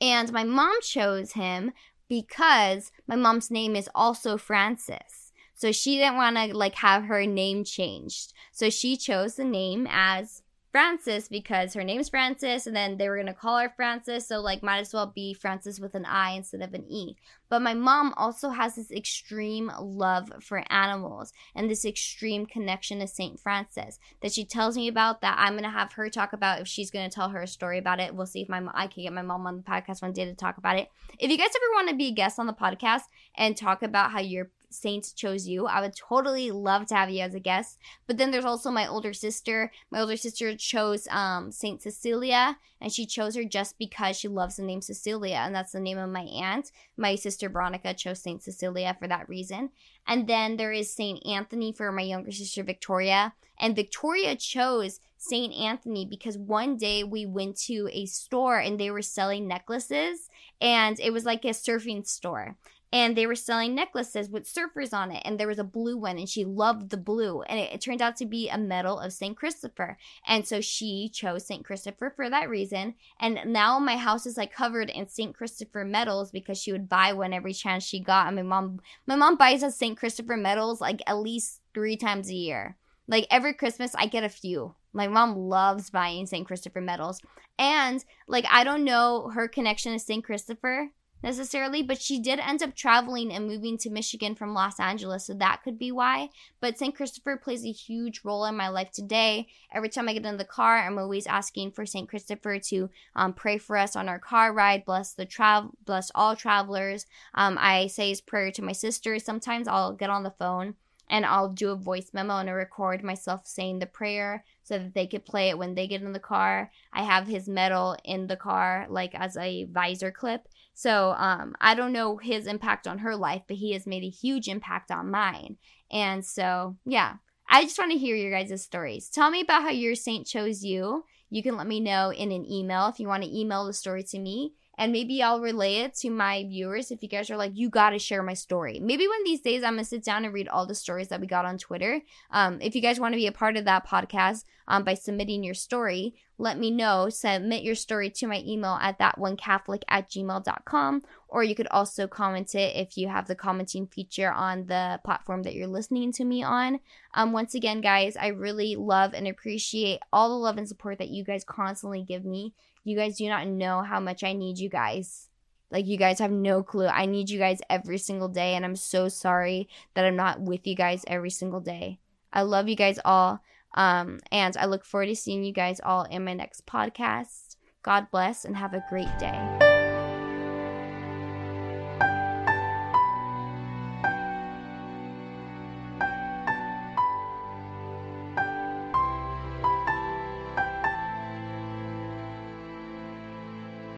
and 0.01 0.33
my 0.33 0.43
mom 0.43 0.75
chose 0.83 1.33
him 1.33 1.73
because 2.09 2.91
my 3.07 3.15
mom's 3.15 3.53
name 3.53 3.77
is 3.77 3.89
also 3.95 4.37
Frances. 4.37 5.33
So 5.55 5.71
she 5.71 5.97
didn't 5.99 6.17
want 6.17 6.37
to 6.37 6.57
like 6.57 6.75
have 6.77 7.05
her 7.05 7.25
name 7.25 7.63
changed. 7.63 8.33
So 8.51 8.69
she 8.69 8.97
chose 8.97 9.37
the 9.37 9.45
name 9.45 9.87
as 9.89 10.43
Frances 10.75 11.29
because 11.29 11.73
her 11.75 11.85
name's 11.85 12.09
Frances, 12.09 12.67
and 12.67 12.75
then 12.75 12.97
they 12.97 13.09
were 13.09 13.17
gonna 13.17 13.33
call 13.33 13.61
her 13.61 13.73
Frances, 13.77 14.27
so 14.27 14.41
like 14.41 14.61
might 14.61 14.81
as 14.81 14.93
well 14.93 15.07
be 15.07 15.33
Francis 15.33 15.79
with 15.79 15.95
an 15.95 16.05
I 16.05 16.33
instead 16.33 16.63
of 16.63 16.75
an 16.75 16.85
E. 16.89 17.15
But 17.49 17.63
my 17.63 17.75
mom 17.75 18.13
also 18.17 18.49
has 18.49 18.75
this 18.75 18.91
extreme 18.91 19.71
love 19.81 20.33
for 20.41 20.65
animals 20.73 21.33
and 21.55 21.71
this 21.71 21.85
extreme 21.85 22.45
connection 22.45 22.99
to 22.99 23.07
Saint 23.07 23.39
Francis 23.39 24.01
that 24.21 24.33
she 24.33 24.45
tells 24.45 24.77
me 24.77 24.89
about. 24.89 25.21
That 25.21 25.37
I'm 25.39 25.55
gonna 25.55 25.71
have 25.71 25.93
her 25.93 26.11
talk 26.11 26.33
about 26.33 26.61
if 26.61 26.67
she's 26.67 26.91
gonna 26.91 27.09
tell 27.09 27.29
her 27.29 27.43
a 27.43 27.47
story 27.47 27.79
about 27.79 28.01
it. 28.01 28.13
We'll 28.13 28.27
see 28.27 28.43
if 28.43 28.49
my 28.49 28.61
I 28.75 28.89
can 28.89 29.05
get 29.05 29.13
my 29.13 29.23
mom 29.23 29.47
on 29.47 29.59
the 29.59 29.63
podcast 29.63 30.03
one 30.03 30.13
day 30.13 30.25
to 30.25 30.35
talk 30.35 30.59
about 30.59 30.77
it. 30.77 30.89
If 31.21 31.31
you 31.31 31.39
guys 31.39 31.51
ever 31.55 31.73
want 31.73 31.89
to 31.91 31.95
be 31.95 32.09
a 32.09 32.15
guest 32.15 32.41
on 32.41 32.49
the 32.49 32.53
podcast 32.53 33.03
and 33.37 33.57
talk 33.57 33.85
about 33.85 34.11
how 34.11 34.19
your 34.19 34.51
Saints 34.71 35.13
chose 35.13 35.47
you. 35.47 35.67
I 35.67 35.81
would 35.81 35.95
totally 35.95 36.51
love 36.51 36.87
to 36.87 36.95
have 36.95 37.11
you 37.11 37.23
as 37.23 37.35
a 37.35 37.41
guest. 37.41 37.79
But 38.07 38.19
then 38.19 38.31
there's 38.31 38.45
also 38.45 38.71
my 38.71 38.87
older 38.87 39.13
sister. 39.13 39.73
My 39.91 40.01
older 40.01 40.17
sister 40.17 40.57
chose 40.57 41.07
um, 41.11 41.53
Saint 41.53 41.83
Cecilia, 41.83 42.59
and 42.81 42.93
she 42.93 43.07
chose 43.07 43.37
her 43.37 43.45
just 43.45 43.79
because 43.79 44.17
she 44.17 44.29
loves 44.29 44.57
the 44.57 44.63
name 44.63 44.81
Cecilia, 44.81 45.37
and 45.37 45.55
that's 45.55 45.73
the 45.73 45.81
name 45.81 45.99
of 45.99 46.11
my 46.11 46.23
aunt. 46.23 46.73
My 46.97 47.15
sister 47.15 47.49
Veronica 47.49 47.95
chose 47.95 48.21
Saint 48.21 48.43
Cecilia 48.43 48.97
for 48.99 49.09
that 49.09 49.29
reason. 49.29 49.71
And 50.07 50.27
then 50.27 50.57
there 50.57 50.73
is 50.73 50.93
Saint 50.93 51.25
Anthony 51.27 51.73
for 51.73 51.91
my 51.93 52.03
younger 52.03 52.33
sister 52.33 52.63
Victoria, 52.63 53.35
and 53.59 53.77
Victoria 53.77 54.37
chose 54.37 55.01
Saint 55.29 55.55
Anthony 55.55 56.05
because 56.05 56.37
one 56.37 56.77
day 56.77 57.05
we 57.05 57.27
went 57.27 57.57
to 57.63 57.89
a 57.93 58.07
store 58.07 58.59
and 58.59 58.79
they 58.79 58.91
were 58.91 59.03
selling 59.03 59.49
necklaces, 59.49 60.29
and 60.61 60.99
it 61.01 61.13
was 61.13 61.25
like 61.25 61.45
a 61.45 61.49
surfing 61.49 62.07
store 62.07 62.57
and 62.95 63.17
they 63.17 63.27
were 63.27 63.35
selling 63.35 63.75
necklaces 63.75 64.31
with 64.31 64.45
surfers 64.47 64.95
on 64.95 65.11
it 65.11 65.21
and 65.25 65.39
there 65.39 65.49
was 65.49 65.59
a 65.59 65.65
blue 65.65 65.99
one 65.99 66.17
and 66.17 66.29
she 66.29 66.45
loved 66.45 66.91
the 66.91 66.97
blue 66.97 67.43
and 67.43 67.59
it, 67.59 67.73
it 67.73 67.81
turned 67.81 68.01
out 68.01 68.15
to 68.17 68.25
be 68.25 68.49
a 68.49 68.57
medal 68.57 69.01
of 69.01 69.13
st 69.13 69.37
christopher 69.37 69.99
and 70.27 70.47
so 70.47 70.61
she 70.61 71.11
chose 71.13 71.45
st 71.45 71.65
christopher 71.65 72.13
for 72.15 72.31
that 72.31 72.49
reason 72.49 72.95
and 73.19 73.41
now 73.47 73.79
my 73.81 73.97
house 73.97 74.27
is 74.27 74.37
like 74.37 74.53
covered 74.53 74.89
in 74.89 75.09
st 75.09 75.37
christopher 75.37 75.85
medals 75.85 76.31
because 76.31 76.57
she 76.57 76.71
would 76.71 76.89
buy 76.89 77.13
one 77.13 77.33
every 77.33 77.53
chance 77.53 77.83
she 77.83 77.99
got 77.99 78.29
and 78.29 78.37
my 78.37 78.43
mom 78.43 78.81
my 79.07 79.17
mom 79.17 79.37
buys 79.37 79.65
us 79.65 79.77
st 79.77 79.99
christopher 79.99 80.37
medals 80.37 80.81
like 80.81 81.03
at 81.07 81.19
least 81.19 81.61
three 81.75 81.97
times 81.97 82.31
a 82.31 82.35
year. 82.35 82.77
Like 83.09 83.27
every 83.29 83.53
christmas 83.53 83.95
i 83.97 84.07
get 84.07 84.23
a 84.25 84.29
few 84.29 84.77
my 84.95 85.07
mom 85.07 85.37
loves 85.37 85.91
buying 85.91 86.27
st 86.27 86.47
christopher 86.47 86.81
medals 86.81 87.21
and 87.59 88.05
like 88.27 88.47
i 88.51 88.65
don't 88.65 88.85
know 88.85 89.31
her 89.35 89.47
connection 89.47 89.93
to 89.93 89.99
st 89.99 90.25
christopher 90.25 90.91
necessarily, 91.25 91.83
but 91.83 92.01
she 92.01 92.21
did 92.21 92.39
end 92.39 92.63
up 92.63 92.77
traveling 92.77 93.33
and 93.33 93.47
moving 93.47 93.79
to 93.79 93.89
Michigan 93.89 94.35
from 94.35 94.53
Los 94.53 94.79
Angeles, 94.79 95.27
so 95.27 95.33
that 95.35 95.63
could 95.65 95.79
be 95.79 95.91
why. 95.91 96.29
But 96.61 96.79
St. 96.79 96.95
Christopher 96.95 97.39
plays 97.39 97.65
a 97.65 97.73
huge 97.73 98.21
role 98.25 98.45
in 98.45 98.57
my 98.57 98.69
life 98.69 98.91
today. 98.93 99.49
Every 99.73 99.89
time 99.89 100.07
I 100.07 100.13
get 100.13 100.27
in 100.27 100.37
the 100.37 100.45
car, 100.45 100.79
I'm 100.79 100.99
always 100.99 101.27
asking 101.27 101.73
for 101.73 101.87
St. 101.87 102.09
Christopher 102.09 102.59
to 102.59 102.91
um, 103.17 103.33
pray 103.33 103.57
for 103.57 103.79
us 103.79 103.97
on 103.97 104.09
our 104.09 104.19
car 104.19 104.53
ride, 104.53 104.85
bless 104.85 105.15
the 105.15 105.25
travel, 105.25 105.71
bless 105.87 106.13
all 106.15 106.37
travelers. 106.37 107.07
Um, 107.35 107.57
I 107.59 107.87
say 107.87 108.11
his 108.11 108.21
prayer 108.21 108.53
to 108.53 108.63
my 108.63 108.73
sister. 108.73 109.19
Sometimes 109.19 109.67
I'll 109.67 109.95
get 109.95 110.11
on 110.11 110.25
the 110.25 110.31
phone 110.31 110.75
and 111.09 111.25
I'll 111.25 111.49
do 111.49 111.71
a 111.71 111.77
voice 111.77 112.11
memo 112.13 112.37
and 112.37 112.51
I 112.51 112.53
record 112.53 113.03
myself 113.03 113.47
saying 113.47 113.79
the 113.79 113.87
prayer 113.87 114.45
so 114.65 114.79
that 114.79 114.95
they 114.95 115.07
could 115.07 115.25
play 115.25 115.51
it 115.51 115.59
when 115.59 115.75
they 115.75 115.87
get 115.87 116.03
in 116.03 116.13
the 116.13 116.19
car. 116.19 116.73
I 116.93 117.05
have 117.05 117.27
his 117.27 117.49
medal 117.49 117.97
in 118.05 118.27
the 118.27 118.37
car, 118.37 118.87
like 118.89 119.15
as 119.15 119.37
a 119.37 119.65
visor 119.67 120.11
clip. 120.11 120.49
So 120.73 121.13
um, 121.13 121.55
I 121.61 121.75
don't 121.75 121.93
know 121.93 122.17
his 122.17 122.47
impact 122.47 122.89
on 122.89 122.99
her 122.99 123.15
life, 123.15 123.43
but 123.47 123.59
he 123.59 123.73
has 123.73 123.87
made 123.87 124.03
a 124.03 124.09
huge 124.09 124.49
impact 124.49 124.91
on 124.91 125.11
mine. 125.11 125.59
And 125.93 126.25
so, 126.25 126.77
yeah, 126.85 127.17
I 127.49 127.63
just 127.65 127.79
want 127.79 127.93
to 127.93 127.99
hear 127.99 128.17
your 128.17 128.33
guys' 128.33 128.65
stories. 128.65 129.09
Tell 129.09 129.31
me 129.31 129.43
about 129.43 129.63
how 129.63 129.71
your 129.71 129.95
saint 129.95 130.27
chose 130.27 130.65
you. 130.65 131.05
You 131.31 131.43
can 131.43 131.57
let 131.57 131.67
me 131.67 131.79
know 131.79 132.11
in 132.11 132.33
an 132.33 132.51
email 132.51 132.89
if 132.89 132.99
you 132.99 133.07
want 133.07 133.23
to 133.23 133.39
email 133.39 133.67
the 133.67 133.73
story 133.73 134.03
to 134.05 134.19
me 134.19 134.55
and 134.79 134.93
maybe 134.93 135.23
I'll 135.23 135.41
relay 135.41 135.77
it 135.77 135.95
to 135.97 136.11
my 136.11 136.45
viewers 136.45 136.91
if 136.91 137.03
you 137.03 137.09
guys 137.09 137.31
are 137.31 137.37
like, 137.37 137.53
you 137.55 137.69
got 137.69 137.91
to 137.91 137.99
share 137.99 138.23
my 138.23 138.35
story. 138.35 138.81
Maybe 138.81 139.07
one 139.07 139.21
of 139.21 139.27
these 139.27 139.41
days 139.41 139.63
I'm 139.63 139.77
to 139.79 139.85
sit 139.85 140.05
down 140.05 140.25
and 140.25 140.35
read 140.35 140.49
all 140.49 140.67
the 140.67 140.75
stories 140.75 141.09
that 141.09 141.21
we 141.21 141.27
got 141.27 141.45
on 141.45 141.59
Twitter. 141.59 142.01
Um, 142.31 142.59
if 142.61 142.75
you 142.75 142.81
guys 142.81 143.01
want 143.01 143.13
to 143.13 143.17
be 143.17 143.27
a 143.27 143.33
part 143.33 143.57
of 143.57 143.65
that 143.67 143.87
podcast 143.87 144.45
um, 144.67 144.85
by 144.85 144.95
submitting 144.95 145.45
your 145.45 145.55
story, 145.55 146.15
let 146.39 146.59
me 146.59 146.71
know. 146.71 147.09
Submit 147.09 147.63
your 147.63 147.75
story 147.75 148.11
to 148.11 148.27
my 148.27 148.43
email 148.47 148.79
at 148.81 148.99
thatonecatholic 148.99 149.83
at 149.89 150.11
gmail.com. 150.11 151.03
Or 151.29 151.45
you 151.45 151.55
could 151.55 151.69
also 151.69 152.07
comment 152.07 152.55
it 152.55 152.77
if 152.77 152.97
you 152.97 153.09
have 153.09 153.27
the 153.27 153.35
commenting 153.35 153.87
feature 153.87 154.33
on 154.33 154.67
the 154.67 155.01
platform 155.05 155.43
that 155.43 155.55
you're 155.55 155.67
listening 155.67 156.13
to 156.13 156.25
me 156.25 156.43
on. 156.43 156.81
Um, 157.15 157.33
once 157.33 157.55
again, 157.55 157.81
guys, 157.81 158.17
I 158.17 158.29
really 158.29 158.77
love 158.77 159.15
and 159.15 159.29
appreciate 159.29 160.01
all 160.13 160.29
the 160.29 160.35
love 160.35 160.59
and 160.59 160.69
support 160.69 160.99
that 160.99 161.11
you 161.11 161.25
guys 161.25 161.45
constantly 161.45 162.03
give 162.03 162.25
me. 162.25 162.55
You 162.83 162.97
guys 162.97 163.17
do 163.17 163.29
not 163.29 163.47
know 163.47 163.83
how 163.83 164.01
much 164.01 164.25
I 164.25 164.33
need 164.33 164.59
you 164.59 164.69
guys. 164.69 165.29
Like, 165.71 165.87
you 165.87 165.97
guys 165.97 166.19
have 166.21 166.31
no 166.31 166.63
clue. 166.63 166.87
I 166.87 167.07
need 167.07 167.31
you 167.31 167.39
guys 167.39 167.59
every 167.69 167.99
single 167.99 168.29
day, 168.29 168.55
and 168.55 168.65
I'm 168.65 168.77
so 168.77 169.09
sorry 169.09 169.69
that 169.95 170.05
I'm 170.05 170.15
not 170.15 170.41
with 170.41 170.67
you 170.67 170.77
guys 170.77 171.05
every 171.09 171.31
single 171.31 171.61
day. 171.61 171.99
I 172.33 172.43
love 172.43 172.69
you 172.69 172.77
guys 172.77 172.99
all. 173.05 173.41
Um, 173.75 174.21
and 174.31 174.57
I 174.57 174.67
look 174.67 174.85
forward 174.85 175.07
to 175.07 175.17
seeing 175.17 175.45
you 175.45 175.53
guys 175.53 175.81
all 175.85 176.05
in 176.05 176.25
my 176.25 176.35
next 176.35 176.67
podcast. 176.67 177.57
God 177.83 178.07
bless 178.11 178.45
and 178.45 178.57
have 178.57 178.73
a 178.73 178.85
great 178.89 179.19
day. 179.19 179.74